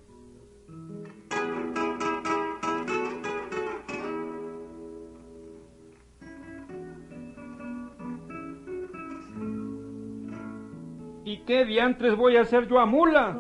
¿Y 11.25 11.39
qué 11.47 11.65
diantres 11.65 12.15
voy 12.15 12.37
a 12.37 12.43
hacer 12.43 12.69
yo 12.69 12.79
a 12.79 12.85
mula? 12.85 13.39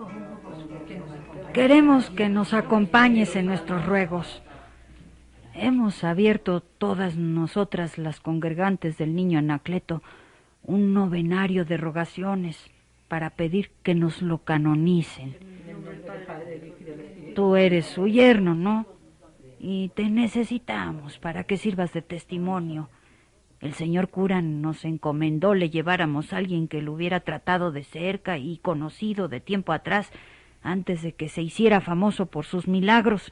Queremos 1.52 2.08
que 2.08 2.30
nos 2.30 2.54
acompañes 2.54 3.36
en 3.36 3.46
nuestros 3.46 3.84
ruegos. 3.84 4.42
Hemos 5.62 6.04
abierto 6.04 6.62
todas 6.62 7.16
nosotras 7.16 7.98
las 7.98 8.18
congregantes 8.18 8.96
del 8.96 9.14
niño 9.14 9.38
Anacleto 9.38 10.02
un 10.62 10.94
novenario 10.94 11.66
de 11.66 11.76
rogaciones 11.76 12.70
para 13.08 13.28
pedir 13.28 13.70
que 13.82 13.94
nos 13.94 14.22
lo 14.22 14.38
canonicen. 14.38 15.36
Tú 17.34 17.56
eres 17.56 17.84
su 17.84 18.08
yerno, 18.08 18.54
¿no? 18.54 18.86
Y 19.58 19.90
te 19.90 20.08
necesitamos 20.08 21.18
para 21.18 21.44
que 21.44 21.58
sirvas 21.58 21.92
de 21.92 22.00
testimonio. 22.00 22.88
El 23.60 23.74
señor 23.74 24.08
cura 24.08 24.40
nos 24.40 24.86
encomendó 24.86 25.52
le 25.52 25.68
lleváramos 25.68 26.32
a 26.32 26.38
alguien 26.38 26.68
que 26.68 26.80
lo 26.80 26.94
hubiera 26.94 27.20
tratado 27.20 27.70
de 27.70 27.84
cerca 27.84 28.38
y 28.38 28.56
conocido 28.56 29.28
de 29.28 29.40
tiempo 29.40 29.74
atrás, 29.74 30.10
antes 30.62 31.02
de 31.02 31.12
que 31.12 31.28
se 31.28 31.42
hiciera 31.42 31.82
famoso 31.82 32.24
por 32.24 32.46
sus 32.46 32.66
milagros. 32.66 33.30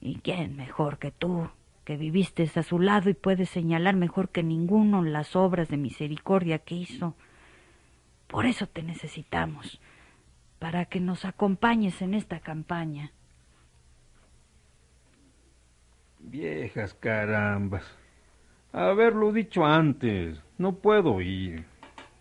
¿Y 0.00 0.16
quién 0.20 0.56
mejor 0.56 0.98
que 0.98 1.10
tú, 1.10 1.50
que 1.84 1.96
viviste 1.96 2.50
a 2.54 2.62
su 2.62 2.78
lado 2.78 3.10
y 3.10 3.14
puedes 3.14 3.50
señalar 3.50 3.96
mejor 3.96 4.30
que 4.30 4.42
ninguno 4.42 5.02
las 5.02 5.36
obras 5.36 5.68
de 5.68 5.76
misericordia 5.76 6.58
que 6.58 6.74
hizo? 6.74 7.14
Por 8.26 8.46
eso 8.46 8.66
te 8.66 8.82
necesitamos, 8.82 9.80
para 10.58 10.84
que 10.86 11.00
nos 11.00 11.24
acompañes 11.24 12.00
en 12.00 12.14
esta 12.14 12.40
campaña. 12.40 13.12
Viejas 16.20 16.94
carambas. 16.94 17.84
Haberlo 18.72 19.32
dicho 19.32 19.64
antes. 19.64 20.40
No 20.58 20.76
puedo 20.76 21.20
ir. 21.20 21.64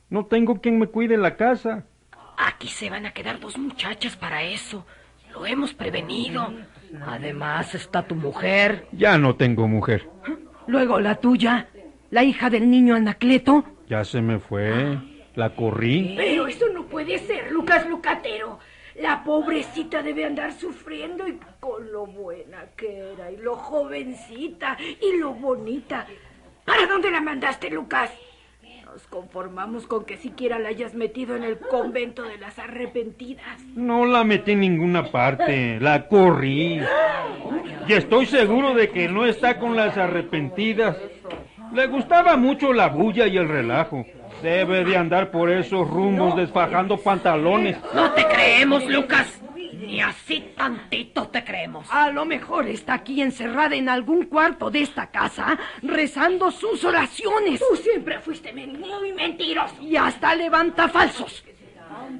No 0.10 0.26
tengo 0.26 0.62
quien 0.62 0.80
me 0.80 0.88
cuide 0.88 1.14
en 1.16 1.22
la 1.22 1.36
casa. 1.36 1.86
Aquí 2.38 2.68
se 2.70 2.90
van 2.90 3.06
a 3.06 3.12
quedar 3.12 3.40
dos 3.40 3.58
muchachas 3.58 4.16
para 4.16 4.42
eso. 4.44 4.86
Lo 5.32 5.46
hemos 5.46 5.74
prevenido. 5.74 6.52
Además 7.06 7.76
está 7.76 8.04
tu 8.04 8.16
mujer. 8.16 8.88
Ya 8.92 9.18
no 9.18 9.36
tengo 9.36 9.68
mujer. 9.68 10.10
Luego 10.68 11.00
la 11.00 11.16
tuya, 11.16 11.68
la 12.12 12.24
hija 12.24 12.50
del 12.50 12.70
niño 12.70 12.96
Anacleto. 12.96 13.64
Ya 13.88 14.04
se 14.04 14.22
me 14.22 14.40
fue. 14.40 14.98
La 15.36 15.56
corrí. 15.56 16.16
Pero 16.18 16.48
eso 16.48 16.66
no 16.74 16.86
puede 16.86 17.18
ser, 17.20 17.52
Lucas 17.52 17.88
Lucatero. 17.88 18.60
La 18.96 19.24
pobrecita 19.24 20.02
debe 20.02 20.26
andar 20.26 20.52
sufriendo 20.54 21.28
y 21.28 21.40
con 21.60 21.92
lo 21.92 22.06
buena 22.06 22.66
que 22.76 23.14
era, 23.14 23.32
y 23.32 23.38
lo 23.38 23.56
jovencita, 23.56 24.78
y 24.80 25.18
lo 25.18 25.34
bonita. 25.34 26.06
¿Para 26.66 26.86
dónde 26.86 27.10
la 27.10 27.22
mandaste, 27.22 27.70
Lucas? 27.70 28.12
Nos 28.92 29.06
conformamos 29.06 29.86
con 29.86 30.04
que 30.04 30.18
siquiera 30.18 30.58
la 30.58 30.70
hayas 30.70 30.96
metido 30.96 31.36
en 31.36 31.44
el 31.44 31.60
convento 31.60 32.24
de 32.24 32.40
las 32.40 32.58
arrepentidas. 32.58 33.46
No 33.76 34.06
la 34.06 34.24
metí 34.24 34.54
en 34.54 34.62
ninguna 34.62 35.12
parte. 35.12 35.80
La 35.80 36.08
corrí. 36.08 36.82
Y 37.88 37.94
estoy 37.94 38.26
seguro 38.26 38.74
de 38.74 38.90
que 38.90 39.08
no 39.08 39.28
está 39.28 39.60
con 39.60 39.76
las 39.76 39.96
arrepentidas. 39.96 40.98
Le 41.72 41.86
gustaba 41.86 42.36
mucho 42.36 42.74
la 42.74 42.88
bulla 42.88 43.28
y 43.28 43.38
el 43.38 43.48
relajo. 43.48 44.06
Debe 44.42 44.84
de 44.84 44.98
andar 44.98 45.30
por 45.30 45.52
esos 45.52 45.88
rumbos 45.88 46.36
desfajando 46.36 46.98
pantalones. 46.98 47.78
No 47.94 48.12
te 48.14 48.26
creemos, 48.26 48.84
Lucas. 48.86 49.40
Ni 49.80 50.02
así 50.02 50.52
tantito 50.58 51.30
te 51.30 51.44
creemos. 51.44 51.88
A 51.90 52.12
lo 52.12 52.26
mejor 52.26 52.68
está 52.68 52.96
aquí 52.96 53.22
encerrada 53.22 53.76
en 53.76 53.88
algún 53.88 54.26
cuarto 54.26 54.70
de 54.70 54.82
esta 54.82 55.10
casa, 55.10 55.58
rezando 55.82 56.52
sus 56.52 56.84
oraciones. 56.84 57.60
Tú 57.60 57.76
siempre 57.78 58.20
fuiste 58.20 58.52
muy 58.54 59.14
mentiroso. 59.14 59.82
Y 59.82 59.96
hasta 59.96 60.36
levanta 60.36 60.90
falsos. 60.90 61.44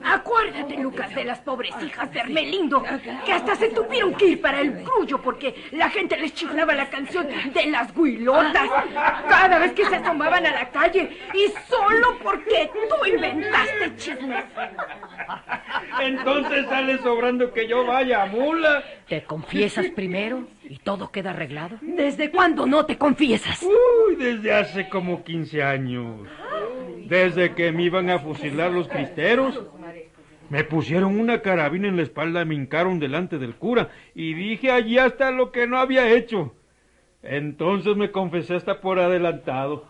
Acuérdate, 0.04 0.78
Lucas, 0.78 1.14
de 1.14 1.26
las 1.26 1.40
pobres 1.40 1.74
hijas 1.82 2.12
de 2.14 2.20
Hermelindo, 2.20 2.84
que 3.26 3.34
hasta 3.34 3.56
se 3.56 3.70
tuvieron 3.70 4.14
que 4.16 4.28
ir 4.28 4.42
para 4.42 4.62
el 4.62 4.84
crullo 4.84 5.22
porque 5.22 5.56
la 5.72 5.90
gente 5.90 6.18
les 6.18 6.34
chiflaba 6.34 6.74
la 6.74 6.90
canción 6.90 7.28
de 7.28 7.66
las 7.68 7.94
guilotas 7.94 8.70
cada 9.30 9.60
vez 9.60 9.74
que 9.74 9.86
se 9.86 9.96
asomaban 9.96 10.46
a 10.46 10.52
la 10.52 10.70
calle 10.70 11.10
y 11.34 11.48
solo 11.70 12.18
porque 12.24 12.70
tú 12.74 13.06
inventaste 13.06 13.96
chismes. 13.98 14.46
Entonces 16.00 16.66
sale 16.68 16.98
sobrando 17.00 17.54
que 17.54 17.68
yo 17.68 17.86
vaya 17.86 18.24
a 18.24 18.26
mula. 18.26 18.84
¿Te 19.08 19.24
confiesas 19.24 19.88
primero 19.88 20.48
y 20.64 20.78
todo 20.78 21.12
queda 21.12 21.32
arreglado? 21.32 21.78
¿Desde 21.82 22.32
cuándo 22.32 22.66
no 22.66 22.86
te 22.86 22.98
confiesas? 22.98 23.62
Uy, 23.64 24.16
desde 24.16 24.54
hace 24.54 24.90
como 24.90 25.24
15 25.24 25.64
años. 25.64 26.28
Desde 27.10 27.56
que 27.56 27.72
me 27.72 27.84
iban 27.84 28.10
a 28.10 28.20
fusilar 28.20 28.72
los 28.72 28.88
cristeros. 28.88 29.60
Me 30.50 30.64
pusieron 30.64 31.20
una 31.20 31.42
carabina 31.42 31.88
en 31.88 31.96
la 31.96 32.04
espalda, 32.04 32.46
me 32.46 32.56
hincaron 32.56 33.00
delante 33.00 33.38
del 33.38 33.56
cura 33.56 33.90
y 34.16 34.34
dije 34.34 34.72
allí 34.72 34.98
hasta 34.98 35.32
lo 35.32 35.52
que 35.52 35.68
no 35.68 35.78
había 35.78 36.12
hecho. 36.12 36.54
Entonces 37.22 37.96
me 37.96 38.12
confesé 38.12 38.56
hasta 38.56 38.82
por 38.82 39.00
adelantado. 39.00 39.86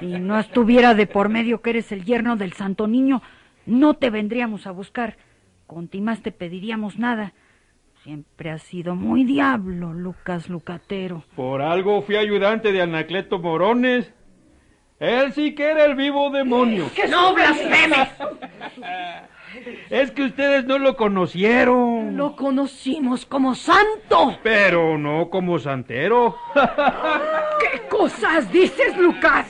Si 0.00 0.06
no 0.06 0.38
estuviera 0.38 0.94
de 0.94 1.06
por 1.06 1.28
medio 1.28 1.60
que 1.60 1.70
eres 1.70 1.90
el 1.92 2.04
yerno 2.04 2.36
del 2.36 2.52
Santo 2.52 2.86
Niño, 2.86 3.22
no 3.66 3.94
te 3.94 4.10
vendríamos 4.10 4.66
a 4.66 4.70
buscar. 4.70 5.16
Con 5.66 5.88
ti 5.88 6.00
más 6.00 6.22
te 6.22 6.30
pediríamos 6.32 6.98
nada. 6.98 7.32
Siempre 8.04 8.50
has 8.50 8.62
sido 8.62 8.94
muy 8.94 9.24
diablo, 9.24 9.92
Lucas 9.92 10.48
Lucatero. 10.48 11.24
Por 11.34 11.62
algo 11.62 12.02
fui 12.02 12.16
ayudante 12.16 12.70
de 12.70 12.82
Anacleto 12.82 13.40
Morones. 13.40 14.14
Él 14.98 15.32
sí 15.34 15.54
que 15.54 15.70
era 15.70 15.84
el 15.84 15.94
vivo 15.94 16.30
demonio. 16.30 16.90
¡No 17.10 17.34
blasfemes! 17.34 18.08
Es 19.90 20.10
que 20.10 20.24
ustedes 20.24 20.64
no 20.64 20.78
lo 20.78 20.96
conocieron. 20.96 22.16
Lo 22.16 22.34
conocimos 22.34 23.26
como 23.26 23.54
santo. 23.54 24.38
Pero 24.42 24.98
no 24.98 25.28
como 25.28 25.58
santero. 25.58 26.36
¿Qué 26.54 27.88
cosas 27.88 28.50
dices, 28.50 28.96
Lucas? 28.96 29.46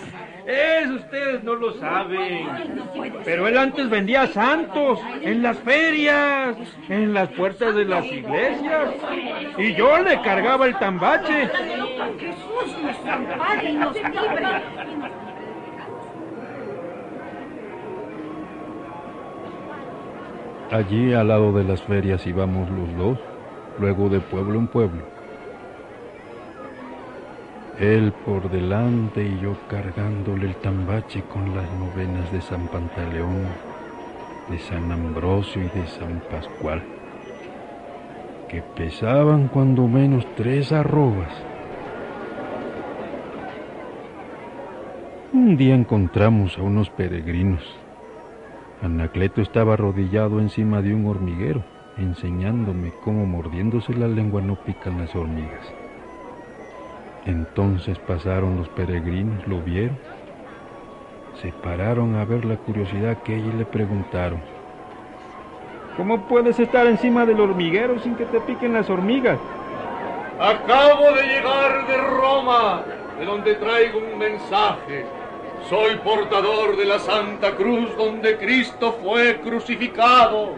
Eso 0.47 0.95
ustedes 0.95 1.43
no 1.43 1.55
lo 1.57 1.75
saben. 1.75 2.47
Pero 3.25 3.49
él 3.49 3.59
antes 3.59 3.91
vendía 3.91 4.29
santos 4.29 5.01
en 5.23 5.43
las 5.43 5.59
ferias, 5.59 6.57
en 6.89 7.13
las 7.13 7.29
puertas 7.31 7.75
de 7.75 7.85
las 7.85 8.05
iglesias. 8.05 8.95
Y 9.59 9.75
yo 9.75 9.99
le 9.99 10.21
cargaba 10.23 10.67
el 10.67 10.79
tambache. 10.79 11.49
Jesús 12.19 12.79
nos 12.81 12.97
ampare 13.07 13.71
y 13.71 13.75
nos 13.75 13.95
libre. 13.95 15.26
Allí 20.71 21.15
al 21.15 21.29
lado 21.29 21.53
de 21.53 21.63
las 21.63 21.81
ferias 21.83 22.27
íbamos 22.27 22.69
los 22.71 22.97
dos, 22.97 23.19
luego 23.79 24.09
de 24.09 24.19
pueblo 24.19 24.59
en 24.59 24.67
pueblo. 24.67 25.03
Él 27.79 28.13
por 28.25 28.51
delante 28.51 29.23
y 29.23 29.39
yo 29.41 29.55
cargándole 29.69 30.47
el 30.47 30.57
tambache 30.57 31.23
con 31.23 31.55
las 31.55 31.71
novenas 31.75 32.33
de 32.33 32.41
San 32.41 32.67
Pantaleón, 32.67 33.45
de 34.49 34.59
San 34.59 34.91
Ambrosio 34.91 35.63
y 35.63 35.79
de 35.79 35.87
San 35.87 36.21
Pascual, 36.31 36.83
que 38.49 38.63
pesaban 38.63 39.47
cuando 39.47 39.87
menos 39.87 40.27
tres 40.37 40.73
arrobas. 40.73 41.33
Un 45.33 45.57
día 45.57 45.77
encontramos 45.77 46.59
a 46.59 46.63
unos 46.63 46.91
peregrinos. 46.91 47.86
Anacleto 48.83 49.41
estaba 49.41 49.73
arrodillado 49.75 50.39
encima 50.39 50.83
de 50.83 50.95
un 50.95 51.07
hormiguero, 51.07 51.63
enseñándome 51.97 52.93
cómo 53.03 53.25
mordiéndose 53.25 53.95
la 53.95 54.07
lengua 54.07 54.43
no 54.43 54.57
pican 54.57 54.99
las 54.99 55.15
hormigas. 55.15 55.73
Entonces 57.25 57.99
pasaron 58.01 58.57
los 58.57 58.69
peregrinos, 58.69 59.47
lo 59.49 59.61
vieron, 59.61 59.99
Se 61.41 61.53
pararon 61.53 62.15
a 62.17 62.25
ver 62.25 62.47
la 62.47 62.57
curiosidad 62.57 63.19
que 63.23 63.37
ella 63.37 63.53
y 63.53 63.59
le 63.59 63.67
preguntaron. 63.67 64.41
¿Cómo 65.97 66.27
puedes 66.29 66.59
estar 66.59 66.87
encima 66.87 67.27
del 67.27 67.41
hormiguero 67.41 67.99
sin 67.99 68.15
que 68.15 68.25
te 68.25 68.41
piquen 68.41 68.73
las 68.73 68.89
hormigas? 68.89 69.39
Acabo 70.39 71.13
de 71.13 71.27
llegar 71.27 71.87
de 71.87 71.97
Roma, 71.97 72.85
de 73.19 73.25
donde 73.25 73.55
traigo 73.55 73.99
un 73.99 74.19
mensaje. 74.19 75.05
Soy 75.69 75.97
portador 76.05 76.77
de 76.77 76.85
la 76.85 76.99
Santa 76.99 77.57
Cruz 77.57 77.97
donde 77.97 78.37
Cristo 78.37 78.99
fue 79.03 79.41
crucificado. 79.41 80.55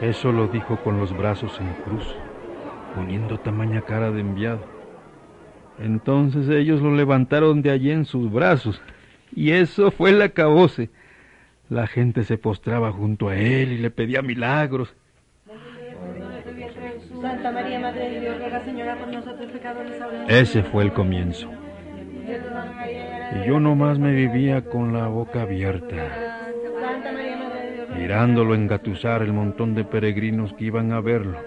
Eso 0.00 0.30
lo 0.30 0.48
dijo 0.48 0.76
con 0.82 0.98
los 0.98 1.16
brazos 1.16 1.58
en 1.60 1.72
cruz, 1.84 2.14
poniendo 2.94 3.38
tamaña 3.38 3.80
cara 3.80 4.10
de 4.10 4.20
enviado. 4.20 4.60
Entonces 5.78 6.48
ellos 6.48 6.82
lo 6.82 6.94
levantaron 6.94 7.62
de 7.62 7.70
allí 7.70 7.90
en 7.90 8.04
sus 8.04 8.30
brazos, 8.30 8.80
y 9.34 9.52
eso 9.52 9.90
fue 9.90 10.10
el 10.10 10.20
acabose. 10.20 10.90
La 11.70 11.86
gente 11.86 12.24
se 12.24 12.36
postraba 12.36 12.92
junto 12.92 13.28
a 13.28 13.36
él 13.36 13.72
y 13.72 13.78
le 13.78 13.90
pedía 13.90 14.20
milagros. 14.20 14.94
Santa 17.22 17.50
María, 17.50 17.80
Madre 17.80 18.10
de 18.10 18.20
Dios, 18.20 18.38
ruega, 18.38 18.64
Señora, 18.64 18.96
por 18.98 19.08
nosotros 19.08 19.50
pecadores 19.50 20.00
ahora. 20.00 20.26
Ese 20.28 20.62
fue 20.62 20.84
el 20.84 20.92
comienzo. 20.92 21.48
Y 22.26 23.46
yo 23.46 23.60
nomás 23.60 23.98
me 23.98 24.12
vivía 24.12 24.64
con 24.64 24.94
la 24.94 25.08
boca 25.08 25.42
abierta, 25.42 26.50
mirándolo 27.96 28.54
engatusar 28.54 29.22
el 29.22 29.32
montón 29.32 29.74
de 29.74 29.84
peregrinos 29.84 30.52
que 30.54 30.64
iban 30.64 30.92
a 30.92 31.00
verlo. 31.00 31.38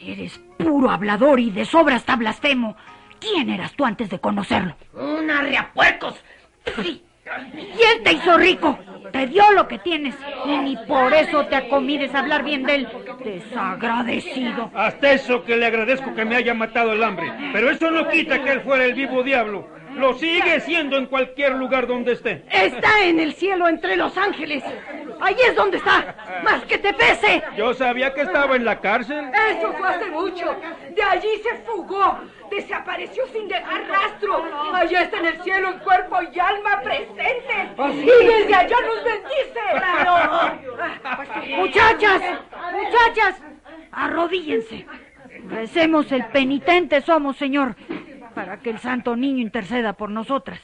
Eres 0.00 0.40
puro 0.56 0.90
hablador 0.90 1.40
y 1.40 1.50
de 1.50 1.66
sobra 1.66 1.96
hasta 1.96 2.16
blasfemo. 2.16 2.74
¿Quién 3.20 3.50
eras 3.50 3.72
tú 3.72 3.84
antes 3.84 4.10
de 4.10 4.18
conocerlo? 4.18 4.76
¡Una 4.94 5.42
riapuercos! 5.42 6.14
Sí. 6.82 7.02
Y 7.54 7.82
él 7.82 8.02
te 8.04 8.12
hizo 8.12 8.38
rico. 8.38 8.78
Te 9.12 9.26
dio 9.26 9.50
lo 9.52 9.68
que 9.68 9.78
tienes. 9.78 10.14
Y 10.44 10.58
ni 10.58 10.76
por 10.76 11.12
eso 11.12 11.46
te 11.46 11.56
acomides 11.56 12.14
a 12.14 12.20
hablar 12.20 12.44
bien 12.44 12.62
de 12.64 12.74
él. 12.74 12.88
Desagradecido. 13.24 14.70
Hasta 14.74 15.12
eso 15.12 15.44
que 15.44 15.56
le 15.56 15.66
agradezco 15.66 16.14
que 16.14 16.24
me 16.24 16.36
haya 16.36 16.54
matado 16.54 16.92
el 16.92 17.02
hambre. 17.02 17.32
Pero 17.52 17.70
eso 17.70 17.90
no 17.90 18.08
quita 18.08 18.42
que 18.42 18.52
él 18.52 18.60
fuera 18.62 18.84
el 18.84 18.94
vivo 18.94 19.22
diablo. 19.22 19.68
Lo 19.98 20.14
sigue 20.14 20.60
siendo 20.60 20.96
en 20.96 21.06
cualquier 21.06 21.52
lugar 21.52 21.86
donde 21.86 22.12
esté. 22.12 22.44
Está 22.50 23.04
en 23.04 23.18
el 23.18 23.34
cielo 23.34 23.68
entre 23.68 23.96
los 23.96 24.16
ángeles. 24.16 24.62
Ahí 25.20 25.36
es 25.46 25.56
donde 25.56 25.78
está. 25.78 26.14
Más 26.44 26.64
que 26.64 26.78
te 26.78 26.94
pese. 26.94 27.42
Yo 27.56 27.74
sabía 27.74 28.14
que 28.14 28.22
estaba 28.22 28.54
en 28.56 28.64
la 28.64 28.80
cárcel. 28.80 29.30
Eso 29.50 29.72
fue 29.72 29.88
hace 29.88 30.06
mucho. 30.10 30.56
De 30.94 31.02
allí 31.02 31.28
se 31.42 31.56
fugó. 31.66 32.18
Desapareció 32.50 33.26
sin 33.32 33.48
dejar 33.48 33.88
rastro. 33.88 34.44
Allá 34.72 35.02
está 35.02 35.18
en 35.18 35.26
el 35.26 35.42
cielo 35.42 35.70
en 35.70 35.78
cuerpo 35.80 36.18
y 36.32 36.38
alma 36.38 36.80
presentes. 36.82 38.02
Y 38.02 38.26
desde 38.26 38.54
allá 38.54 38.76
nos 38.86 39.04
bendice. 39.04 39.60
Muchachas, 41.56 42.22
muchachas, 42.72 43.42
arrodíllense. 43.90 44.86
Recemos 45.48 46.10
el 46.12 46.24
penitente 46.26 47.00
somos, 47.00 47.36
Señor, 47.36 47.76
para 48.38 48.60
que 48.60 48.70
el 48.70 48.78
santo 48.78 49.16
niño 49.16 49.40
interceda 49.40 49.94
por 49.94 50.10
nosotras. 50.10 50.60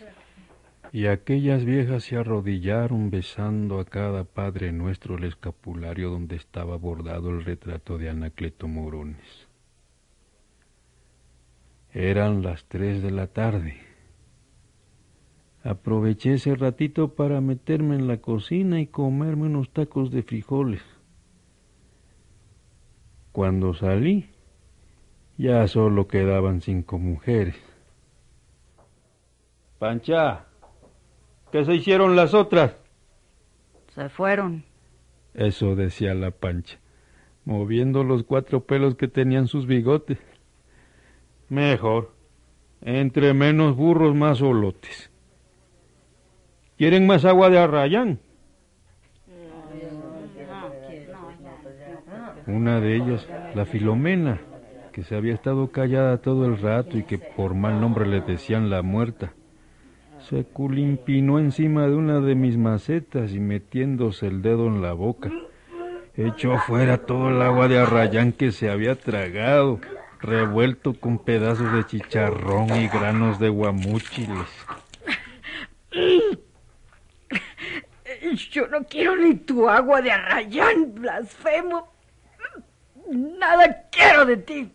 Y 0.92 1.06
aquellas 1.06 1.64
viejas 1.64 2.04
se 2.04 2.16
arrodillaron 2.16 3.10
besando 3.10 3.80
a 3.80 3.84
cada 3.84 4.22
Padre 4.22 4.70
Nuestro 4.70 5.16
el 5.16 5.24
escapulario 5.24 6.10
donde 6.10 6.36
estaba 6.36 6.76
bordado 6.76 7.30
el 7.30 7.44
retrato 7.44 7.98
de 7.98 8.10
Anacleto 8.10 8.68
Morones. 8.68 9.48
Eran 11.92 12.44
las 12.44 12.64
tres 12.66 13.02
de 13.02 13.10
la 13.10 13.26
tarde. 13.26 13.80
Aproveché 15.64 16.34
ese 16.34 16.54
ratito 16.54 17.16
para 17.16 17.40
meterme 17.40 17.96
en 17.96 18.06
la 18.06 18.18
cocina 18.18 18.80
y 18.80 18.86
comerme 18.86 19.46
unos 19.46 19.70
tacos 19.70 20.12
de 20.12 20.22
frijoles. 20.22 20.82
Cuando 23.32 23.74
salí, 23.74 24.28
ya 25.36 25.66
solo 25.68 26.06
quedaban 26.06 26.60
cinco 26.60 26.98
mujeres. 26.98 27.56
Pancha, 29.78 30.46
¿qué 31.50 31.64
se 31.64 31.74
hicieron 31.74 32.16
las 32.16 32.34
otras? 32.34 32.76
Se 33.94 34.08
fueron. 34.08 34.64
Eso 35.34 35.74
decía 35.74 36.14
la 36.14 36.30
pancha, 36.30 36.78
moviendo 37.44 38.04
los 38.04 38.22
cuatro 38.22 38.64
pelos 38.64 38.94
que 38.94 39.08
tenían 39.08 39.48
sus 39.48 39.66
bigotes. 39.66 40.18
Mejor, 41.48 42.12
entre 42.80 43.34
menos 43.34 43.76
burros 43.76 44.14
más 44.14 44.40
olotes. 44.40 45.10
¿Quieren 46.76 47.06
más 47.06 47.24
agua 47.24 47.50
de 47.50 47.58
arrayán? 47.58 48.20
Una 52.46 52.80
de 52.80 52.96
ellas, 52.96 53.28
la 53.54 53.64
Filomena, 53.64 54.40
que 54.94 55.02
se 55.02 55.16
había 55.16 55.34
estado 55.34 55.72
callada 55.72 56.18
todo 56.18 56.46
el 56.46 56.56
rato 56.56 56.96
y 56.96 57.02
que 57.02 57.18
por 57.18 57.54
mal 57.54 57.80
nombre 57.80 58.06
le 58.06 58.20
decían 58.20 58.70
la 58.70 58.82
muerta, 58.82 59.32
se 60.30 60.44
culimpinó 60.44 61.40
encima 61.40 61.88
de 61.88 61.96
una 61.96 62.20
de 62.20 62.36
mis 62.36 62.56
macetas 62.56 63.32
y 63.32 63.40
metiéndose 63.40 64.28
el 64.28 64.40
dedo 64.40 64.68
en 64.68 64.82
la 64.82 64.92
boca, 64.92 65.32
echó 66.14 66.58
fuera 66.58 66.98
todo 66.98 67.30
el 67.30 67.42
agua 67.42 67.66
de 67.66 67.80
arrayán 67.80 68.30
que 68.30 68.52
se 68.52 68.70
había 68.70 68.94
tragado, 68.94 69.80
revuelto 70.20 70.94
con 70.94 71.18
pedazos 71.18 71.72
de 71.72 71.84
chicharrón 71.84 72.76
y 72.76 72.86
granos 72.86 73.40
de 73.40 73.48
guamúchiles. 73.48 74.46
Yo 78.52 78.68
no 78.68 78.84
quiero 78.84 79.16
ni 79.16 79.34
tu 79.34 79.68
agua 79.68 80.00
de 80.00 80.12
arrayán, 80.12 80.94
blasfemo. 80.94 81.92
Nada 83.10 83.88
quiero 83.90 84.24
de 84.24 84.36
ti. 84.36 84.72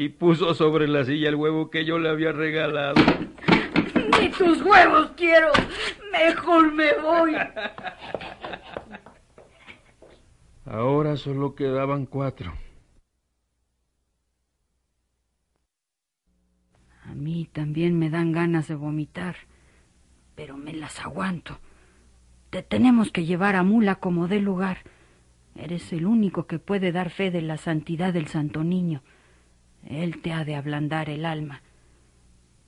Y 0.00 0.10
puso 0.10 0.54
sobre 0.54 0.86
la 0.86 1.04
silla 1.04 1.28
el 1.28 1.34
huevo 1.34 1.70
que 1.70 1.84
yo 1.84 1.98
le 1.98 2.08
había 2.08 2.30
regalado. 2.30 3.02
Ni 4.20 4.28
tus 4.28 4.62
huevos 4.62 5.10
quiero. 5.16 5.50
Mejor 6.12 6.72
me 6.72 6.96
voy. 6.98 7.34
Ahora 10.64 11.16
solo 11.16 11.56
quedaban 11.56 12.06
cuatro. 12.06 12.54
A 17.02 17.12
mí 17.14 17.48
también 17.52 17.98
me 17.98 18.08
dan 18.08 18.30
ganas 18.30 18.68
de 18.68 18.76
vomitar, 18.76 19.34
pero 20.36 20.56
me 20.56 20.74
las 20.74 21.00
aguanto. 21.00 21.58
Te 22.50 22.62
tenemos 22.62 23.10
que 23.10 23.24
llevar 23.24 23.56
a 23.56 23.64
Mula 23.64 23.96
como 23.96 24.28
dé 24.28 24.38
lugar. 24.38 24.78
Eres 25.56 25.92
el 25.92 26.06
único 26.06 26.46
que 26.46 26.60
puede 26.60 26.92
dar 26.92 27.10
fe 27.10 27.32
de 27.32 27.42
la 27.42 27.56
santidad 27.56 28.12
del 28.12 28.28
Santo 28.28 28.62
Niño. 28.62 29.02
Él 29.86 30.20
te 30.20 30.32
ha 30.32 30.44
de 30.44 30.54
ablandar 30.54 31.10
el 31.10 31.24
alma. 31.24 31.62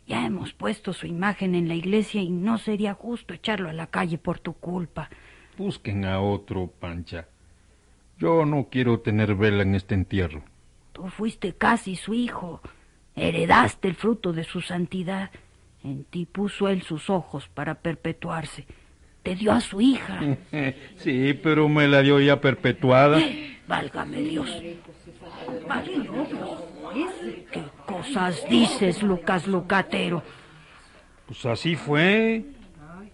Ya 0.06 0.26
hemos 0.26 0.52
puesto 0.52 0.92
su 0.92 1.06
imagen 1.06 1.54
en 1.54 1.68
la 1.68 1.74
iglesia 1.74 2.20
y 2.20 2.30
no 2.30 2.58
sería 2.58 2.94
justo 2.94 3.32
echarlo 3.32 3.68
a 3.68 3.72
la 3.72 3.86
calle 3.86 4.18
por 4.18 4.40
tu 4.40 4.54
culpa. 4.54 5.08
Busquen 5.56 6.04
a 6.04 6.20
otro, 6.20 6.66
Pancha. 6.66 7.28
Yo 8.18 8.44
no 8.44 8.68
quiero 8.70 9.00
tener 9.00 9.34
vela 9.34 9.62
en 9.62 9.74
este 9.74 9.94
entierro. 9.94 10.42
Tú 10.92 11.06
fuiste 11.08 11.54
casi 11.54 11.96
su 11.96 12.12
hijo. 12.12 12.60
Heredaste 13.14 13.88
el 13.88 13.94
fruto 13.94 14.32
de 14.32 14.44
su 14.44 14.60
santidad. 14.60 15.30
En 15.82 16.04
ti 16.04 16.26
puso 16.26 16.68
él 16.68 16.82
sus 16.82 17.08
ojos 17.08 17.48
para 17.48 17.76
perpetuarse. 17.76 18.66
Te 19.22 19.36
dio 19.36 19.52
a 19.52 19.60
su 19.60 19.80
hija. 19.80 20.20
sí, 20.96 21.34
pero 21.34 21.68
me 21.68 21.86
la 21.88 22.02
dio 22.02 22.20
ya 22.20 22.40
perpetuada. 22.40 23.20
Válgame 23.68 24.22
Dios. 24.22 24.50
Válgame 25.68 26.02
Dios. 26.02 26.69
¿Qué 26.92 27.62
cosas 27.86 28.44
dices, 28.48 29.02
Lucas 29.02 29.46
Lucatero? 29.46 30.22
Pues 31.26 31.44
así 31.46 31.76
fue. 31.76 32.44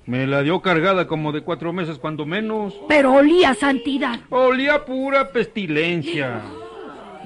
Me 0.06 0.26
la 0.26 0.42
dio 0.42 0.62
cargada 0.62 1.06
como 1.06 1.32
de 1.32 1.42
cuatro 1.42 1.72
meses, 1.72 1.98
cuando 1.98 2.24
menos. 2.24 2.74
Pero 2.88 3.14
olía 3.14 3.54
santidad. 3.54 4.20
Olía 4.30 4.84
pura 4.84 5.32
pestilencia. 5.32 6.42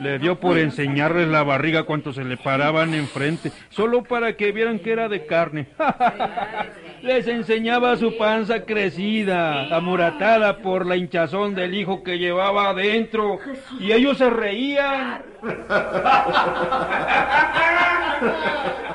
Le 0.01 0.19
dio 0.19 0.41
por 0.41 0.59
enseñarles 0.59 1.29
la 1.29 1.43
barriga 1.43 1.83
cuando 1.83 2.13
se 2.13 2.25
le 2.25 2.37
paraban 2.37 2.95
enfrente, 2.95 3.53
solo 3.69 4.03
para 4.03 4.37
que 4.37 4.53
vieran 4.53 4.79
que 4.79 4.93
era 4.93 5.09
de 5.09 5.27
carne. 5.27 5.69
Les 7.03 7.27
enseñaba 7.27 7.97
su 7.97 8.17
panza 8.17 8.65
crecida, 8.65 9.75
amuratada 9.75 10.59
por 10.59 10.87
la 10.87 10.97
hinchazón 10.97 11.55
del 11.55 11.75
hijo 11.75 12.03
que 12.03 12.19
llevaba 12.19 12.71
adentro, 12.71 13.39
y 13.79 13.93
ellos 13.93 14.19
se 14.19 14.31
reían. 14.31 15.23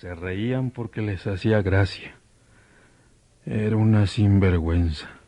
Se 0.00 0.14
reían 0.14 0.70
porque 0.70 1.02
les 1.02 1.26
hacía 1.26 1.60
gracia. 1.60 2.14
Era 3.44 3.76
una 3.76 4.06
sinvergüenza. 4.06 5.19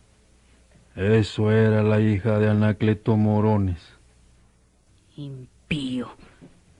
Eso 0.96 1.50
era 1.50 1.82
la 1.82 2.00
hija 2.00 2.38
de 2.38 2.50
Anacleto 2.50 3.16
Morones. 3.16 3.80
Impío. 5.16 6.08